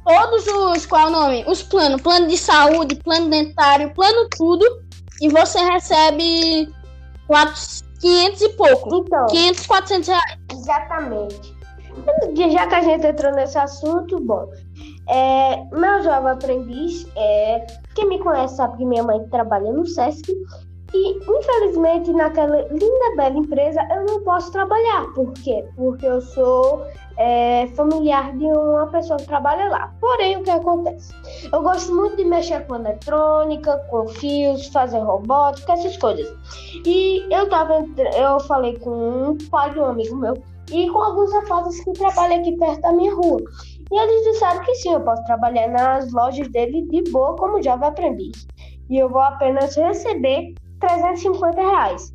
todos 0.05 0.47
os. 0.47 0.87
Qual 0.87 1.03
é 1.03 1.07
o 1.07 1.11
nome? 1.11 1.45
Os 1.49 1.63
planos: 1.63 2.01
plano 2.03 2.29
de 2.29 2.39
saúde, 2.39 2.95
plano 2.97 3.29
dentário, 3.29 3.93
plano 3.95 4.29
tudo. 4.37 4.65
E 5.21 5.29
você 5.31 5.59
recebe 5.61 6.71
quatro, 7.27 7.55
500 8.01 8.41
e 8.43 8.49
pouco. 8.51 8.97
Então, 8.97 9.27
500, 9.27 9.67
400 9.67 10.09
reais. 10.09 10.39
exatamente. 10.53 11.57
Já 12.53 12.67
que 12.67 12.75
a 12.75 12.81
gente 12.83 13.07
entrou 13.07 13.33
nesse 13.33 13.57
assunto, 13.59 14.21
bom. 14.21 14.47
É, 15.09 15.65
meu 15.73 16.03
jovem 16.03 16.33
aprendiz, 16.33 17.07
é, 17.17 17.67
quem 17.95 18.09
me 18.09 18.19
conhece 18.19 18.57
sabe 18.57 18.77
que 18.79 18.85
minha 18.85 19.03
mãe 19.03 19.23
trabalha 19.29 19.73
no 19.73 19.87
SESC. 19.87 20.33
E, 20.95 21.19
infelizmente, 21.19 22.13
naquela 22.13 22.63
linda, 22.71 23.17
bela 23.17 23.37
empresa, 23.37 23.87
eu 23.91 24.07
não 24.07 24.23
posso 24.23 24.53
trabalhar. 24.53 25.07
Por 25.15 25.33
quê? 25.33 25.65
Porque 25.77 26.07
eu 26.07 26.21
sou 26.21 26.87
é, 27.19 27.67
familiar 27.75 28.37
de 28.37 28.45
uma 28.45 28.87
pessoa 28.87 29.19
que 29.19 29.27
trabalha 29.27 29.69
lá. 29.69 29.93
Porém, 30.01 30.37
o 30.37 30.43
que 30.43 30.51
acontece? 30.51 31.13
Eu 31.53 31.63
gosto 31.63 31.95
muito 31.95 32.17
de 32.17 32.25
mexer 32.25 32.67
com 32.67 32.77
eletrônica, 32.77 33.77
com 33.91 34.07
fios, 34.07 34.69
fazer 34.69 35.01
robótica, 35.01 35.73
essas 35.73 35.97
coisas. 35.97 36.33
E 36.85 37.27
eu 37.31 37.49
tava, 37.49 37.85
eu 38.17 38.41
falei 38.41 38.79
com 38.79 38.91
um 39.31 39.39
pai 39.51 39.73
de 39.73 39.81
um 39.81 39.87
amigo 39.87 40.17
meu 40.17 40.35
e 40.73 40.89
com 40.91 40.99
alguns 40.99 41.33
rapazes 41.33 41.83
que 41.85 41.93
trabalham 41.93 42.41
aqui 42.41 42.57
perto 42.57 42.81
da 42.81 42.93
minha 42.93 43.15
rua. 43.15 43.41
E 43.93 43.99
eles 43.99 44.25
disseram 44.25 44.63
que 44.65 44.75
sim, 44.75 44.93
eu 44.93 45.01
posso 45.01 45.25
trabalhar 45.25 45.69
nas 45.69 46.13
lojas 46.13 46.49
dele 46.49 46.83
de 46.89 47.11
boa 47.11 47.37
como 47.37 47.63
Java 47.63 47.89
aprendiz. 47.89 48.47
E 48.91 48.99
eu 48.99 49.09
vou 49.09 49.21
apenas 49.21 49.77
receber 49.77 50.55
350 50.81 51.61
reais 51.61 52.13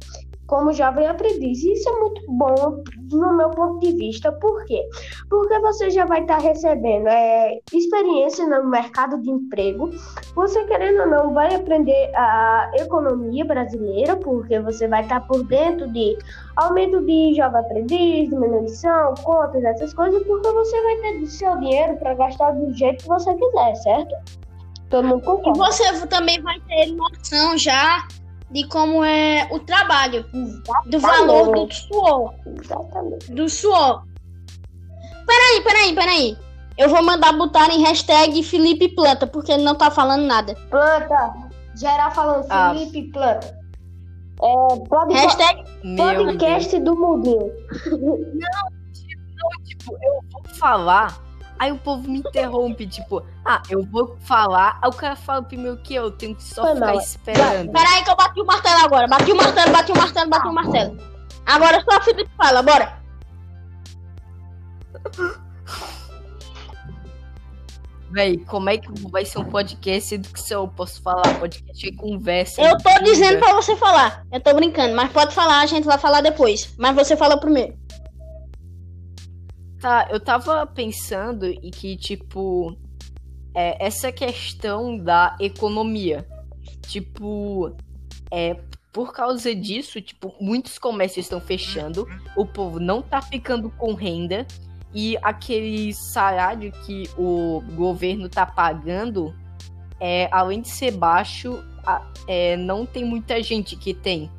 como 0.52 0.74
jovem 0.74 1.08
aprendiz. 1.08 1.64
Isso 1.64 1.90
é 1.90 2.00
muito 2.02 2.22
bom 2.28 2.84
no 3.10 3.38
meu 3.38 3.50
ponto 3.52 3.80
de 3.80 3.94
vista. 3.96 4.34
Por 4.34 4.66
quê? 4.66 4.84
Porque 5.30 5.58
você 5.60 5.90
já 5.90 6.06
vai 6.06 6.20
estar 6.24 6.40
recebendo 6.40 7.08
é, 7.08 7.58
experiência 7.72 8.46
no 8.46 8.70
mercado 8.70 9.18
de 9.22 9.32
emprego. 9.32 9.90
Você, 10.36 10.62
querendo 10.66 11.04
ou 11.04 11.08
não, 11.08 11.34
vai 11.34 11.56
aprender 11.56 12.12
a 12.16 12.70
economia 12.76 13.46
brasileira, 13.46 14.18
porque 14.18 14.60
você 14.60 14.90
vai 14.90 15.04
estar 15.04 15.22
por 15.22 15.42
dentro 15.46 15.88
de 15.88 16.18
aumento 16.58 17.00
de 17.06 17.34
jovem 17.34 17.62
aprendiz, 17.62 18.30
diminuição, 18.30 19.14
contas, 19.24 19.64
essas 19.64 19.94
coisas, 19.94 20.22
porque 20.24 20.52
você 20.52 20.82
vai 20.84 20.96
ter 20.98 21.26
seu 21.28 21.58
dinheiro 21.60 21.96
para 21.96 22.14
gastar 22.14 22.52
do 22.52 22.74
jeito 22.74 23.04
que 23.04 23.08
você 23.08 23.34
quiser, 23.36 23.76
certo? 23.76 24.16
Todo 24.90 25.08
mundo 25.08 25.22
E 25.22 25.26
concorda. 25.26 25.60
você 25.72 26.08
também 26.08 26.42
vai 26.42 26.60
ter 26.68 26.88
noção 26.88 27.58
já 27.58 28.06
de 28.52 28.68
como 28.68 29.04
é 29.04 29.48
o 29.52 29.60
trabalho, 29.60 30.26
do 30.86 31.00
valor 31.00 31.66
do 31.68 31.74
suor. 31.74 32.34
Exatamente. 32.62 33.32
Do 33.34 33.50
suor. 33.50 34.04
Peraí, 35.26 35.64
peraí, 35.64 35.96
peraí. 35.96 36.38
Eu 36.78 36.90
vou 36.90 37.04
mandar 37.04 37.34
botar 37.34 37.70
em 37.70 37.82
hashtag 37.84 38.42
Felipe 38.44 38.90
Planta, 38.90 39.28
porque 39.28 39.52
ele 39.52 39.64
não 39.64 39.76
tá 39.76 39.90
falando 39.92 40.24
nada. 40.26 40.56
Planta. 40.70 41.34
Geral 41.76 42.12
falando 42.12 42.46
Ah. 42.50 42.74
Felipe 42.74 43.12
Planta. 43.12 43.62
É, 44.44 44.80
pode 44.90 45.14
Hashtag 45.14 45.64
Meu 45.84 46.16
podcast 46.16 46.80
do 46.80 46.96
Mudinho. 46.96 47.52
Tipo, 49.66 49.94
eu 50.02 50.20
vou 50.32 50.44
falar, 50.56 51.22
aí 51.62 51.72
o 51.72 51.78
povo 51.78 52.10
me 52.10 52.18
interrompe, 52.18 52.88
tipo, 52.88 53.24
ah, 53.46 53.62
eu 53.70 53.84
vou 53.84 54.18
falar, 54.22 54.80
aí 54.82 54.90
o 54.90 54.94
cara 54.94 55.16
fala 55.16 55.44
primeiro 55.44 55.78
que 55.78 55.94
eu 55.94 56.10
tenho 56.10 56.36
que 56.36 56.44
só 56.44 56.64
Foi 56.64 56.74
ficar 56.74 56.86
mal. 56.88 57.00
esperando. 57.00 57.72
Peraí 57.72 58.04
que 58.04 58.10
eu 58.10 58.16
bati 58.16 58.42
o 58.42 58.46
martelo 58.46 58.84
agora. 58.84 59.08
Bati 59.08 59.32
o 59.32 59.36
martelo, 59.36 59.72
bati 59.72 59.92
o 59.92 59.96
martelo, 59.96 60.30
bati 60.32 60.48
o 60.48 60.54
martelo. 60.54 60.98
Agora 61.46 61.84
só 61.88 61.98
a 61.98 62.02
Felipe 62.02 62.32
fala, 62.36 62.64
bora. 62.64 63.00
Véi, 68.10 68.38
como 68.40 68.70
é 68.70 68.78
que 68.80 68.90
vai 69.10 69.24
ser 69.24 69.38
um 69.38 69.46
podcast 69.46 70.10
sendo 70.10 70.30
que 70.30 70.42
se 70.42 70.54
eu 70.56 70.68
posso 70.68 71.00
falar? 71.02 71.40
Podcast 71.40 71.88
é 71.88 71.92
conversa. 71.96 72.60
Eu 72.60 72.76
tô 72.80 73.04
dizendo 73.04 73.40
pra 73.40 73.54
você 73.54 73.76
falar. 73.76 74.26
Eu 74.32 74.42
tô 74.42 74.52
brincando, 74.56 74.96
mas 74.96 75.12
pode 75.12 75.36
falar, 75.36 75.62
a 75.62 75.66
gente 75.68 75.86
vai 75.86 76.00
falar 76.00 76.22
depois. 76.22 76.74
Mas 76.78 76.96
você 76.96 77.16
fala 77.16 77.40
primeiro. 77.40 77.78
Tá, 79.82 80.08
eu 80.12 80.20
tava 80.20 80.66
pensando 80.68 81.48
e 81.48 81.72
que, 81.72 81.98
tipo, 81.98 82.78
é 83.56 83.84
essa 83.84 84.12
questão 84.12 84.96
da 84.96 85.36
economia. 85.40 86.28
Tipo, 86.88 87.76
é, 88.30 88.56
por 88.94 89.12
causa 89.12 89.56
disso, 89.56 90.00
tipo, 90.00 90.36
muitos 90.40 90.78
comércios 90.78 91.26
estão 91.26 91.42
fechando, 91.42 92.08
o 92.38 92.46
povo 92.46 92.80
não 92.80 93.02
tá 93.02 93.24
ficando 93.24 93.72
com 93.72 93.94
renda 93.94 94.46
e 94.94 95.18
aquele 95.22 95.94
salário 95.94 96.72
que 96.86 97.10
o 97.18 97.64
governo 97.76 98.30
tá 98.30 98.46
pagando, 98.46 99.34
é, 100.00 100.28
além 100.32 100.62
de 100.62 100.70
ser 100.70 100.92
baixo, 100.92 101.64
é, 102.28 102.56
não 102.58 102.86
tem 102.86 103.04
muita 103.04 103.42
gente 103.42 103.76
que 103.76 103.94
tem. 103.94 104.30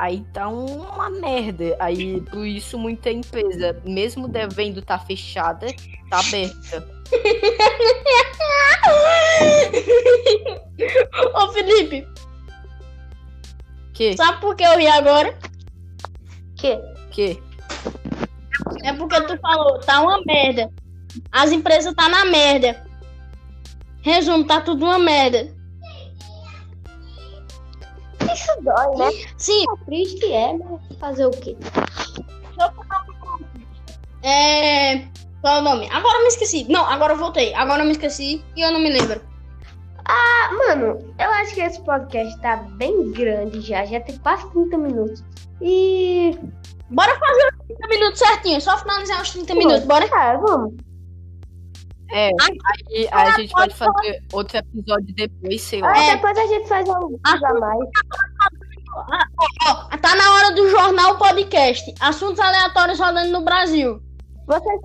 Aí 0.00 0.24
tá 0.32 0.48
uma 0.48 1.08
merda. 1.10 1.76
Aí, 1.78 2.22
por 2.22 2.46
isso, 2.46 2.78
muita 2.78 3.10
empresa, 3.10 3.78
mesmo 3.84 4.26
devendo 4.26 4.80
tá 4.80 4.98
fechada, 4.98 5.66
tá 6.08 6.20
aberta. 6.20 6.88
Ô, 11.34 11.52
Felipe. 11.52 12.08
Que? 13.92 14.16
Sabe 14.16 14.40
por 14.40 14.56
que 14.56 14.64
eu 14.64 14.78
ri 14.78 14.86
agora? 14.86 15.38
Que? 16.56 16.78
Que? 17.10 17.38
É 18.82 18.94
porque 18.94 19.20
tu 19.20 19.38
falou, 19.38 19.80
tá 19.80 20.00
uma 20.00 20.22
merda. 20.24 20.72
As 21.30 21.52
empresas 21.52 21.92
tá 21.92 22.08
na 22.08 22.24
merda. 22.24 22.82
Resumo, 24.00 24.46
tá 24.46 24.62
tudo 24.62 24.86
uma 24.86 24.98
merda. 24.98 25.54
Isso 28.40 28.62
dói, 28.62 28.96
né? 28.96 29.10
Sim. 29.36 29.64
É 29.70 29.84
triste 29.84 30.32
é, 30.32 30.54
mas 30.54 30.98
fazer 30.98 31.26
o 31.26 31.30
quê? 31.30 31.56
É. 34.22 34.98
Qual 35.40 35.56
é 35.56 35.60
o 35.60 35.62
nome? 35.62 35.88
Agora 35.90 36.18
eu 36.18 36.22
me 36.22 36.28
esqueci. 36.28 36.64
Não, 36.68 36.84
agora 36.84 37.14
eu 37.14 37.18
voltei. 37.18 37.54
Agora 37.54 37.82
eu 37.82 37.86
me 37.86 37.92
esqueci 37.92 38.44
e 38.56 38.60
eu 38.60 38.70
não 38.70 38.80
me 38.80 38.90
lembro. 38.90 39.20
Ah, 40.04 40.50
mano, 40.52 41.14
eu 41.18 41.30
acho 41.30 41.54
que 41.54 41.60
esse 41.60 41.80
podcast 41.82 42.38
tá 42.40 42.56
bem 42.56 43.12
grande 43.12 43.60
já. 43.60 43.84
Já 43.84 44.00
tem 44.00 44.18
quase 44.18 44.50
30 44.50 44.78
minutos. 44.78 45.24
E. 45.60 46.38
Bora 46.90 47.18
fazer 47.18 47.46
os 47.46 47.66
30 47.66 47.88
minutos 47.88 48.18
certinho. 48.18 48.60
Só 48.60 48.76
finalizar 48.78 49.22
os 49.22 49.30
30 49.30 49.54
minutos. 49.54 49.84
Bora? 49.84 50.04
É, 50.04 50.36
vamos. 50.36 50.74
É, 52.12 52.30
aí, 52.40 53.08
aí 53.12 53.28
a 53.28 53.30
gente 53.38 53.52
pode 53.52 53.74
fazer 53.74 54.20
outro 54.32 54.58
episódio 54.58 55.14
depois, 55.14 55.62
sei 55.62 55.80
lá. 55.80 55.96
É, 55.96 56.16
depois 56.16 56.36
a 56.36 56.46
gente 56.46 56.68
faz 56.68 56.88
um 56.88 57.18
a 57.24 57.54
mais. 57.54 57.88
Ó, 58.92 59.96
tá 59.98 60.14
na 60.16 60.32
hora 60.32 60.52
do 60.52 60.68
jornal 60.70 61.16
podcast. 61.16 61.94
Assuntos 62.00 62.40
aleatórios 62.40 62.98
rolando 62.98 63.30
no 63.30 63.40
Brasil. 63.42 64.00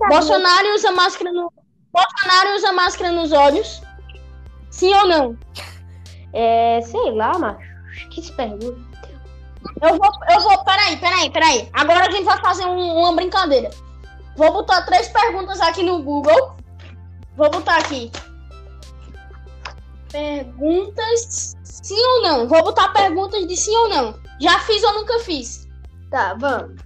Bolsonaro 0.08 0.74
usa 0.74 0.92
máscara 0.92 1.32
no. 1.32 1.52
Bolsonaro 1.92 2.56
usa 2.56 2.72
máscara 2.72 3.12
nos 3.12 3.32
olhos. 3.32 3.82
Sim 4.70 4.94
ou 4.94 5.08
não? 5.08 5.38
É, 6.32 6.80
sei 6.82 7.10
lá, 7.12 7.38
macho. 7.38 7.66
Que 8.10 8.22
se 8.22 8.32
pergunta. 8.32 8.78
Eu 9.82 9.96
vou, 9.96 10.10
eu 10.30 10.40
vou, 10.40 10.64
peraí, 10.64 10.96
peraí, 10.98 11.30
peraí. 11.30 11.68
Agora 11.72 12.06
a 12.06 12.10
gente 12.10 12.24
vai 12.24 12.38
fazer 12.40 12.64
um- 12.66 12.96
uma 12.98 13.12
brincadeira. 13.14 13.70
Vou 14.36 14.52
botar 14.52 14.82
três 14.82 15.08
perguntas 15.08 15.60
aqui 15.60 15.82
no 15.82 16.02
Google. 16.02 16.56
Vou 17.36 17.50
botar 17.50 17.78
aqui. 17.78 18.12
Perguntas 20.16 21.54
sim 21.62 21.94
ou 21.94 22.22
não? 22.22 22.48
Vou 22.48 22.62
botar 22.64 22.88
perguntas 22.94 23.46
de 23.46 23.54
sim 23.54 23.76
ou 23.76 23.88
não. 23.90 24.18
Já 24.40 24.58
fiz 24.60 24.82
ou 24.82 24.94
nunca 24.94 25.18
fiz? 25.18 25.68
Tá, 26.10 26.32
vamos. 26.32 26.80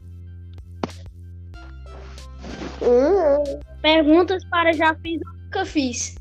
Hum, 2.83 3.61
Perguntas 3.81 4.45
para 4.47 4.73
já 4.73 4.97
fiz 4.97 5.21
ou 5.25 5.33
nunca 5.33 5.65
fiz. 5.65 6.17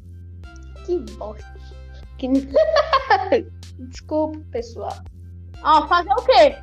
que 0.86 1.00
bosta. 1.15 1.52
Que... 2.19 2.28
Desculpa, 3.80 4.39
pessoal. 4.52 4.93
Ó, 5.63 5.88
fazer 5.88 6.12
o 6.12 6.24
quê? 6.24 6.56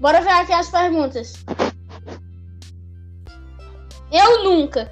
Bora 0.00 0.20
ver 0.20 0.30
aqui 0.30 0.52
as 0.52 0.68
perguntas. 0.68 1.44
Eu 4.10 4.42
nunca. 4.42 4.90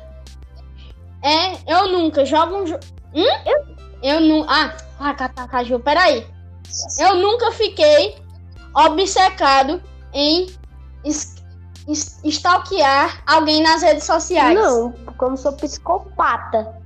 É, 1.25 1.55
eu 1.67 1.89
nunca 1.89 2.25
jogo 2.25 2.59
um 2.63 2.67
jogo. 2.67 2.85
Hum? 3.13 3.25
Eu, 3.45 3.78
eu 4.03 4.21
nunca. 4.21 4.53
Ah, 4.53 4.77
ah, 5.01 5.15
Catacaju, 5.15 5.79
peraí. 5.81 6.27
Eu 7.01 7.17
nunca 7.17 7.51
fiquei 7.53 8.17
obcecado 8.75 9.83
em 10.13 10.47
es- 11.05 11.37
es- 11.89 12.21
stalkear 12.25 13.23
alguém 13.27 13.63
nas 13.63 13.83
redes 13.83 14.05
sociais. 14.05 14.59
Não, 14.59 14.93
como 15.17 15.37
sou 15.37 15.53
psicopata. 15.53 16.77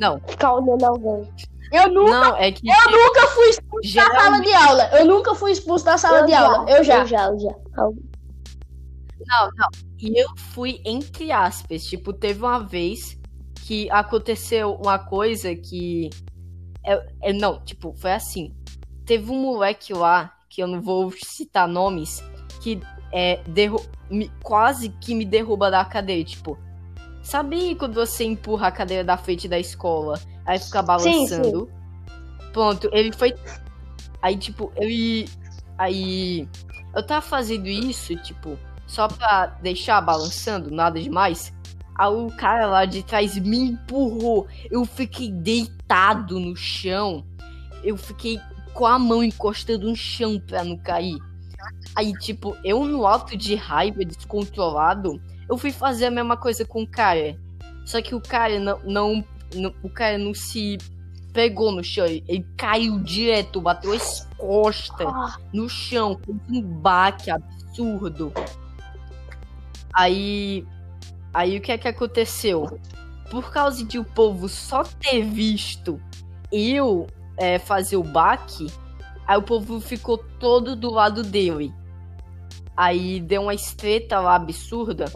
Não, 0.00 0.20
Ficar 0.26 0.54
olhando 0.54 0.84
alguém. 0.84 1.28
Eu 1.72 1.88
nunca, 1.92 2.10
não, 2.20 2.36
é 2.36 2.52
que 2.52 2.68
eu 2.68 2.90
nunca 2.90 3.26
fui 3.28 3.48
expulso 3.48 3.94
da 3.94 4.02
sala 4.02 4.14
geralmente. 4.18 4.44
de 4.46 4.54
aula. 4.54 4.90
Eu 4.92 5.04
nunca 5.06 5.34
fui 5.34 5.50
expulso 5.52 5.84
da 5.84 5.98
sala 5.98 6.22
de 6.26 6.32
aula. 6.32 6.70
Eu 6.70 6.84
já. 6.84 7.00
Eu 7.00 7.06
já, 7.06 7.26
eu 7.26 7.38
já. 7.40 7.54
Não, 7.76 9.48
não. 9.56 9.68
E 9.98 10.20
eu 10.20 10.28
fui 10.52 10.80
entre 10.84 11.32
aspas. 11.32 11.84
Tipo, 11.84 12.12
teve 12.12 12.40
uma 12.40 12.58
vez 12.60 13.18
que 13.66 13.90
aconteceu 13.90 14.74
uma 14.74 14.98
coisa 14.98 15.54
que. 15.54 16.10
É, 16.84 17.06
é, 17.22 17.32
não, 17.32 17.60
tipo, 17.64 17.92
foi 17.94 18.12
assim. 18.12 18.54
Teve 19.06 19.30
um 19.30 19.40
moleque 19.40 19.92
lá, 19.92 20.34
que 20.48 20.62
eu 20.62 20.66
não 20.66 20.80
vou 20.80 21.12
citar 21.12 21.66
nomes, 21.68 22.22
que 22.62 22.80
é, 23.12 23.40
derru 23.46 23.80
me- 24.10 24.30
quase 24.42 24.88
que 24.88 25.14
me 25.14 25.24
derruba 25.24 25.70
da 25.70 25.84
cadeira. 25.84 26.24
Tipo, 26.24 26.58
sabe 27.22 27.74
quando 27.76 27.94
você 27.94 28.24
empurra 28.24 28.68
a 28.68 28.72
cadeira 28.72 29.04
da 29.04 29.16
frente 29.16 29.46
da 29.48 29.58
escola, 29.58 30.20
aí 30.44 30.58
fica 30.58 30.82
balançando? 30.82 31.70
Pronto, 32.52 32.88
ele 32.92 33.12
foi. 33.12 33.34
Aí, 34.20 34.36
tipo, 34.36 34.72
ele. 34.76 35.28
Aí. 35.78 36.48
Eu 36.94 37.04
tava 37.06 37.20
fazendo 37.22 37.66
isso, 37.68 38.14
tipo, 38.16 38.58
só 38.86 39.08
pra 39.08 39.46
deixar 39.46 40.00
balançando, 40.00 40.70
nada 40.70 41.00
demais. 41.00 41.52
Aí 41.96 42.08
o 42.12 42.30
cara 42.36 42.66
lá 42.66 42.84
de 42.84 43.02
trás 43.02 43.36
me 43.38 43.58
empurrou. 43.58 44.46
Eu 44.70 44.84
fiquei 44.84 45.30
deitado 45.30 46.40
no 46.40 46.56
chão. 46.56 47.24
Eu 47.82 47.96
fiquei 47.96 48.40
com 48.72 48.86
a 48.86 48.98
mão 48.98 49.22
encostando 49.22 49.88
no 49.88 49.94
chão 49.96 50.40
pra 50.40 50.64
não 50.64 50.76
cair. 50.76 51.16
Aí, 51.94 52.12
tipo, 52.14 52.56
eu 52.64 52.84
no 52.84 53.06
alto 53.06 53.36
de 53.36 53.54
raiva, 53.54 54.04
descontrolado, 54.04 55.20
eu 55.48 55.56
fui 55.56 55.70
fazer 55.70 56.06
a 56.06 56.10
mesma 56.10 56.36
coisa 56.36 56.64
com 56.64 56.82
o 56.82 56.86
cara. 56.86 57.38
Só 57.86 58.02
que 58.02 58.14
o 58.14 58.20
cara 58.20 58.58
não. 58.58 58.80
não, 58.84 59.24
não- 59.54 59.74
o 59.82 59.88
cara 59.88 60.18
não 60.18 60.34
se 60.34 60.78
pegou 61.32 61.70
no 61.70 61.84
chão. 61.84 62.06
Ele 62.06 62.44
caiu 62.56 62.98
direto, 62.98 63.60
bateu 63.60 63.92
as 63.92 64.26
costas 64.36 65.06
no 65.52 65.68
chão, 65.68 66.18
um 66.50 66.60
baque 66.60 67.30
absurdo. 67.30 68.32
Aí. 69.92 70.66
Aí 71.34 71.58
o 71.58 71.60
que 71.60 71.72
é 71.72 71.76
que 71.78 71.88
aconteceu? 71.88 72.78
Por 73.30 73.50
causa 73.50 73.84
de 73.84 73.98
o 73.98 74.04
povo 74.04 74.48
só 74.48 74.84
ter 74.84 75.22
visto 75.22 76.00
eu 76.52 77.08
é, 77.36 77.58
fazer 77.58 77.96
o 77.96 78.04
baque, 78.04 78.68
aí 79.26 79.36
o 79.36 79.42
povo 79.42 79.80
ficou 79.80 80.18
todo 80.38 80.76
do 80.76 80.90
lado 80.90 81.24
dele. 81.24 81.72
Aí 82.76 83.20
deu 83.20 83.42
uma 83.42 83.54
estreita 83.54 84.20
lá 84.20 84.36
absurda. 84.36 85.06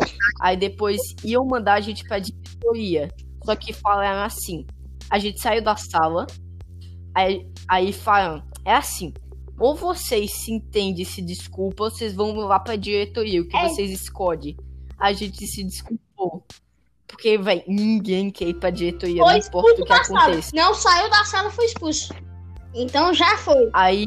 Aí 0.40 0.56
depois 0.56 1.00
iam 1.24 1.44
mandar 1.44 1.74
a 1.74 1.80
gente 1.80 2.04
pra 2.04 2.18
diretoria. 2.18 3.12
Só 3.44 3.54
que 3.56 3.72
falaram 3.72 4.22
assim: 4.24 4.66
a 5.10 5.18
gente 5.18 5.40
saiu 5.40 5.62
da 5.62 5.76
sala. 5.76 6.26
Aí, 7.14 7.48
aí 7.68 7.92
falaram: 7.92 8.42
é 8.64 8.74
assim, 8.74 9.12
ou 9.58 9.74
vocês 9.74 10.32
se 10.32 10.52
entendem 10.52 11.02
e 11.02 11.06
se 11.06 11.20
desculpam, 11.22 11.86
ou 11.86 11.90
vocês 11.90 12.14
vão 12.14 12.32
lá 12.36 12.60
pra 12.60 12.76
diretoria, 12.76 13.40
o 13.42 13.48
que 13.48 13.56
É. 13.56 13.68
vocês 13.68 13.90
escolhem. 13.90 14.56
A 14.98 15.12
gente 15.12 15.46
se 15.46 15.64
desculpou. 16.18 16.42
Porque, 17.06 17.38
velho, 17.38 17.62
ninguém 17.66 18.30
quer 18.30 18.48
ir 18.48 18.54
pra 18.54 18.70
diretoria, 18.70 19.22
Foi 19.22 19.32
não 19.32 19.38
importa 19.38 19.72
o 19.80 19.84
que 19.84 19.88
da 19.88 20.04
sala. 20.04 20.20
aconteça. 20.24 20.50
Não 20.54 20.74
saiu 20.74 21.10
da 21.10 21.24
sala, 21.24 21.50
foi 21.50 21.64
expulso. 21.64 22.12
Então 22.74 23.14
já 23.14 23.36
foi. 23.38 23.70
Aí, 23.72 24.06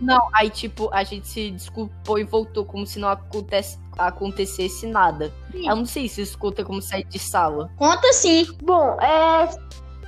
não, 0.00 0.28
aí, 0.34 0.50
tipo, 0.50 0.90
a 0.92 1.04
gente 1.04 1.28
se 1.28 1.52
desculpou 1.52 2.18
e 2.18 2.24
voltou 2.24 2.64
como 2.64 2.84
se 2.84 2.98
não 2.98 3.08
acontece, 3.08 3.78
acontecesse 3.96 4.86
nada. 4.86 5.32
Sim. 5.52 5.68
Eu 5.68 5.76
não 5.76 5.86
sei 5.86 6.08
se 6.08 6.22
isso 6.22 6.36
conta 6.36 6.64
como 6.64 6.82
sair 6.82 7.04
de 7.04 7.18
sala. 7.18 7.70
Conta 7.76 8.12
sim. 8.12 8.46
Bom, 8.62 8.98
é. 9.00 9.48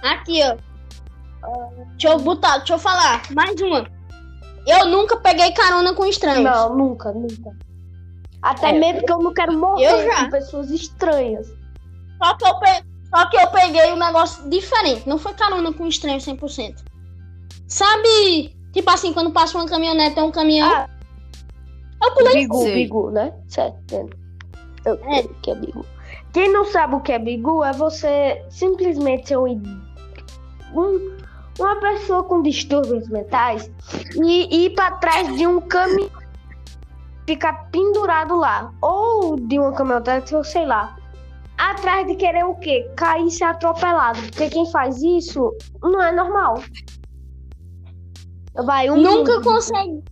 Aqui, 0.02 0.40
ó. 0.42 0.56
Deixa 1.92 2.08
eu 2.08 2.18
botar, 2.18 2.58
deixa 2.58 2.74
eu 2.74 2.78
falar. 2.78 3.22
Mais 3.32 3.58
uma. 3.60 3.86
Eu 4.66 4.86
nunca 4.86 5.16
peguei 5.18 5.52
carona 5.52 5.94
com 5.94 6.04
estranhos. 6.06 6.42
Não, 6.42 6.74
nunca, 6.76 7.12
nunca. 7.12 7.56
Até 8.44 8.68
É. 8.70 8.72
mesmo 8.78 8.98
porque 9.00 9.12
eu 9.12 9.18
não 9.22 9.32
quero 9.34 9.58
morrer 9.58 10.14
com 10.24 10.30
pessoas 10.30 10.70
estranhas. 10.70 11.46
Só 12.22 12.34
que, 12.36 12.44
eu 12.46 12.58
pe- 12.60 12.84
Só 13.08 13.26
que 13.30 13.36
eu 13.36 13.46
peguei 13.48 13.92
um 13.92 13.96
negócio 13.96 14.48
diferente. 14.50 15.08
Não 15.08 15.18
foi 15.18 15.32
carona 15.34 15.72
com 15.72 15.86
estranho 15.86 16.20
100%. 16.20 16.84
Sabe, 17.66 18.54
tipo 18.72 18.90
assim, 18.90 19.12
quando 19.12 19.30
passa 19.32 19.56
uma 19.56 19.66
caminhonete, 19.66 20.18
é 20.18 20.22
um 20.22 20.30
caminhão. 20.30 20.68
Ah. 20.70 20.88
Eu 22.02 22.12
pulei. 22.12 22.34
Bigu, 22.34 22.64
bigu, 22.64 23.10
né? 23.10 23.32
Certo. 23.48 24.10
Eu 24.84 24.94
É. 25.06 25.20
o 25.20 25.28
que 25.40 25.50
é 25.50 25.54
bigu. 25.54 25.86
Quem 26.32 26.52
não 26.52 26.64
sabe 26.66 26.96
o 26.96 27.00
que 27.00 27.12
é 27.12 27.18
bigu 27.18 27.64
é 27.64 27.72
você 27.72 28.44
simplesmente 28.50 29.28
ser 29.28 29.38
um. 29.38 29.62
um- 30.74 31.14
uma 31.58 31.76
pessoa 31.76 32.24
com 32.24 32.42
distúrbios 32.42 33.08
mentais 33.08 33.70
e 34.20 34.64
ir 34.66 34.70
pra 34.74 34.90
trás 34.90 35.34
de 35.36 35.46
um 35.46 35.60
caminhão, 35.60 36.10
ficar 37.26 37.70
pendurado 37.70 38.36
lá, 38.36 38.72
ou 38.82 39.36
de 39.36 39.58
uma 39.58 39.72
caminhonete, 39.72 40.34
ou 40.34 40.44
sei 40.44 40.66
lá, 40.66 40.96
atrás 41.58 42.06
de 42.06 42.14
querer 42.16 42.44
o 42.44 42.54
quê? 42.56 42.90
Cair 42.96 43.26
e 43.26 43.30
ser 43.30 43.44
atropelado. 43.44 44.20
Porque 44.22 44.50
quem 44.50 44.70
faz 44.70 45.02
isso 45.02 45.52
não 45.82 46.02
é 46.02 46.12
normal. 46.12 46.62
Vai, 48.64 48.90
um 48.90 48.96
Nunca 48.96 49.34
mundo. 49.34 49.44
consegui. 49.44 50.02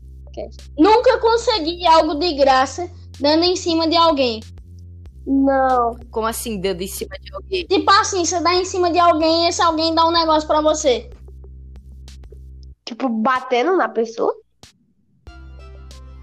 Nunca 0.79 1.19
consegui 1.19 1.87
algo 1.87 2.15
de 2.15 2.35
graça 2.35 2.91
dando 3.21 3.45
em 3.45 3.55
cima 3.55 3.87
de 3.87 3.97
alguém. 3.97 4.41
Não. 5.27 5.97
Como 6.11 6.27
assim, 6.27 6.61
dando 6.61 6.83
em 6.83 6.87
cima 6.89 7.17
de 7.21 7.33
alguém? 7.33 7.67
Tipo 7.67 7.91
assim, 7.93 8.25
você 8.25 8.41
dá 8.41 8.55
em 8.55 8.65
cima 8.65 8.91
de 8.91 8.99
alguém 8.99 9.45
e 9.45 9.49
esse 9.49 9.63
alguém 9.63 9.95
dá 9.95 10.07
um 10.07 10.11
negócio 10.11 10.49
pra 10.49 10.61
você. 10.61 11.09
Tipo, 12.85 13.09
batendo 13.09 13.77
na 13.77 13.89
pessoa? 13.89 14.35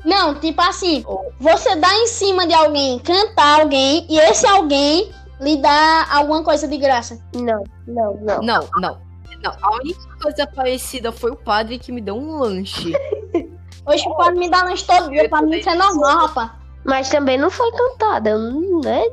Não, 0.06 0.36
tipo 0.36 0.62
assim, 0.62 1.04
você 1.40 1.76
dá 1.76 1.94
em 1.94 2.08
cima 2.08 2.48
de 2.48 2.54
alguém, 2.54 3.00
cantar 3.00 3.62
alguém 3.62 4.06
e 4.10 4.18
esse 4.20 4.48
alguém 4.48 5.12
lhe 5.42 5.58
dá 5.58 6.08
alguma 6.12 6.44
coisa 6.44 6.68
de 6.68 6.78
graça. 6.78 7.20
Não, 7.36 7.64
não, 7.88 8.14
não. 8.22 8.42
Não, 8.42 8.70
não. 8.80 9.10
Não, 9.42 9.54
a 9.62 9.76
única 9.76 10.02
coisa 10.22 10.46
parecida 10.48 11.12
foi 11.14 11.32
o 11.32 11.36
padre 11.36 11.80
que 11.80 11.92
me 11.94 12.02
deu 12.02 12.16
um 12.16 12.40
lanche. 12.40 12.94
Hoje 13.88 14.04
pode 14.04 14.38
me 14.38 14.50
dar 14.50 14.66
lanche 14.66 14.86
todo 14.86 15.10
dia, 15.10 15.30
pra 15.30 15.42
mim 15.42 15.58
isso 15.58 15.70
é 15.70 15.76
normal, 15.76 16.28
rapaz. 16.28 16.52
Mas 16.84 17.10
também 17.10 17.38
não 17.38 17.50
foi 17.50 17.72
cantada, 17.72 18.38
né? 18.38 19.04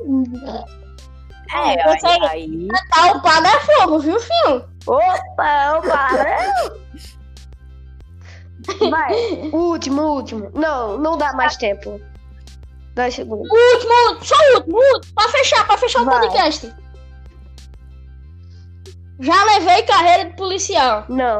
É, 1.53 1.95
você 1.97 2.05
aí- 2.07 2.25
aí. 2.27 2.67
Tá, 2.89 3.11
o 3.13 3.21
padre 3.21 3.49
é 3.51 3.59
fogo, 3.61 3.99
viu, 3.99 4.19
filho? 4.19 4.65
Opa, 4.85 5.77
opa. 5.77 6.09
Vai, 8.89 9.13
o 9.53 9.57
último, 9.57 10.01
o 10.01 10.15
último. 10.15 10.49
Não, 10.53 10.97
não 10.97 11.17
dá 11.17 11.33
mais 11.33 11.55
tempo. 11.57 11.99
Dois 12.95 13.13
segundos. 13.13 13.47
O 13.49 13.75
último, 13.75 14.25
só 14.25 14.35
o 14.35 14.55
último, 14.57 14.77
o 14.77 14.93
último, 14.95 15.13
pra 15.15 15.29
fechar, 15.29 15.67
pra 15.67 15.77
fechar 15.77 16.01
o 16.01 16.05
Vai. 16.05 16.19
podcast. 16.21 16.73
Já 19.19 19.43
levei 19.45 19.81
carreira 19.83 20.25
de 20.29 20.35
policial. 20.35 21.05
Não, 21.09 21.39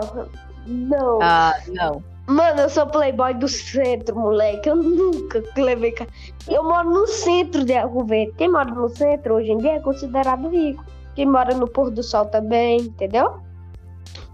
não. 0.65 1.19
Ah, 1.21 1.55
não. 1.67 2.03
Mano, 2.27 2.61
eu 2.61 2.69
sou 2.69 2.85
playboy 2.87 3.33
do 3.35 3.47
centro, 3.47 4.15
moleque. 4.15 4.67
Eu 4.67 4.75
nunca 4.75 5.41
levei. 5.55 5.91
ca- 5.91 6.07
Eu 6.47 6.63
moro 6.63 6.89
no 6.89 7.07
centro 7.07 7.63
de 7.63 7.73
Arco 7.73 8.03
Verde. 8.03 8.33
Quem 8.37 8.51
mora 8.51 8.69
no 8.69 8.89
centro 8.89 9.35
hoje 9.35 9.51
em 9.51 9.57
dia 9.59 9.73
é 9.75 9.79
considerado 9.79 10.49
rico. 10.49 10.83
Quem 11.15 11.25
mora 11.25 11.55
no 11.55 11.67
pôr 11.67 11.89
do 11.89 12.03
sol 12.03 12.25
também, 12.25 12.81
entendeu? 12.81 13.37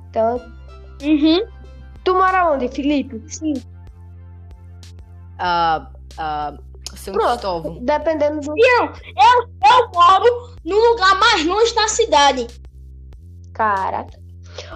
Então, 0.10 0.42
Uhum. 1.04 1.46
Tu 2.04 2.14
mora 2.14 2.52
onde, 2.52 2.68
Felipe? 2.70 3.22
Sim. 3.32 3.54
Ah, 5.40 5.88
ah, 6.18 6.54
São 6.96 7.14
Pronto. 7.14 7.30
Cristóvão. 7.32 7.78
Dependendo 7.82 8.40
do. 8.42 8.54
Eu, 8.58 8.86
eu, 8.86 9.50
eu 9.70 9.90
moro 9.94 10.56
no 10.64 10.76
lugar 10.92 11.16
mais 11.20 11.46
longe 11.46 11.74
da 11.76 11.88
cidade, 11.88 12.48
Cara. 13.54 14.06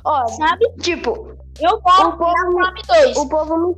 Ó, 0.03 0.27
sabe? 0.27 0.65
tipo, 0.81 1.35
Eu 1.59 1.79
moro 1.83 2.09
O 2.09 2.17
povo 2.17 2.59
na 2.59 2.71
me- 2.71 2.81
2. 2.87 3.17
o 3.17 3.29
povo 3.29 3.57
me. 3.57 3.67
me- 3.69 3.75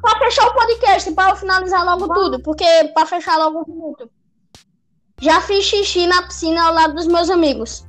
Pra 0.00 0.18
fechar 0.18 0.46
o 0.48 0.54
podcast, 0.54 1.12
pra 1.12 1.30
eu 1.30 1.36
finalizar 1.36 1.84
logo 1.84 2.12
tudo, 2.12 2.40
porque 2.42 2.64
pra 2.94 3.06
fechar 3.06 3.36
logo 3.38 3.60
um 3.60 3.72
minuto. 3.74 4.10
Já 5.20 5.40
fiz 5.40 5.64
xixi 5.64 6.06
na 6.08 6.22
piscina 6.22 6.64
ao 6.66 6.74
lado 6.74 6.94
dos 6.94 7.06
meus 7.06 7.30
amigos. 7.30 7.86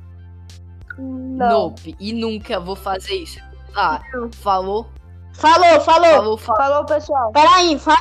Não. 1.34 1.48
Nope. 1.70 1.96
E 1.98 2.12
nunca 2.12 2.60
vou 2.60 2.76
fazer 2.76 3.14
isso. 3.14 3.40
Ah, 3.76 4.00
falou, 4.40 4.86
Falou, 5.34 5.80
falou. 5.80 5.80
falou, 5.80 6.38
falou. 6.38 6.56
Falou, 6.56 6.84
pessoal. 6.86 7.32
Peraí, 7.32 7.78
fala. 7.78 7.98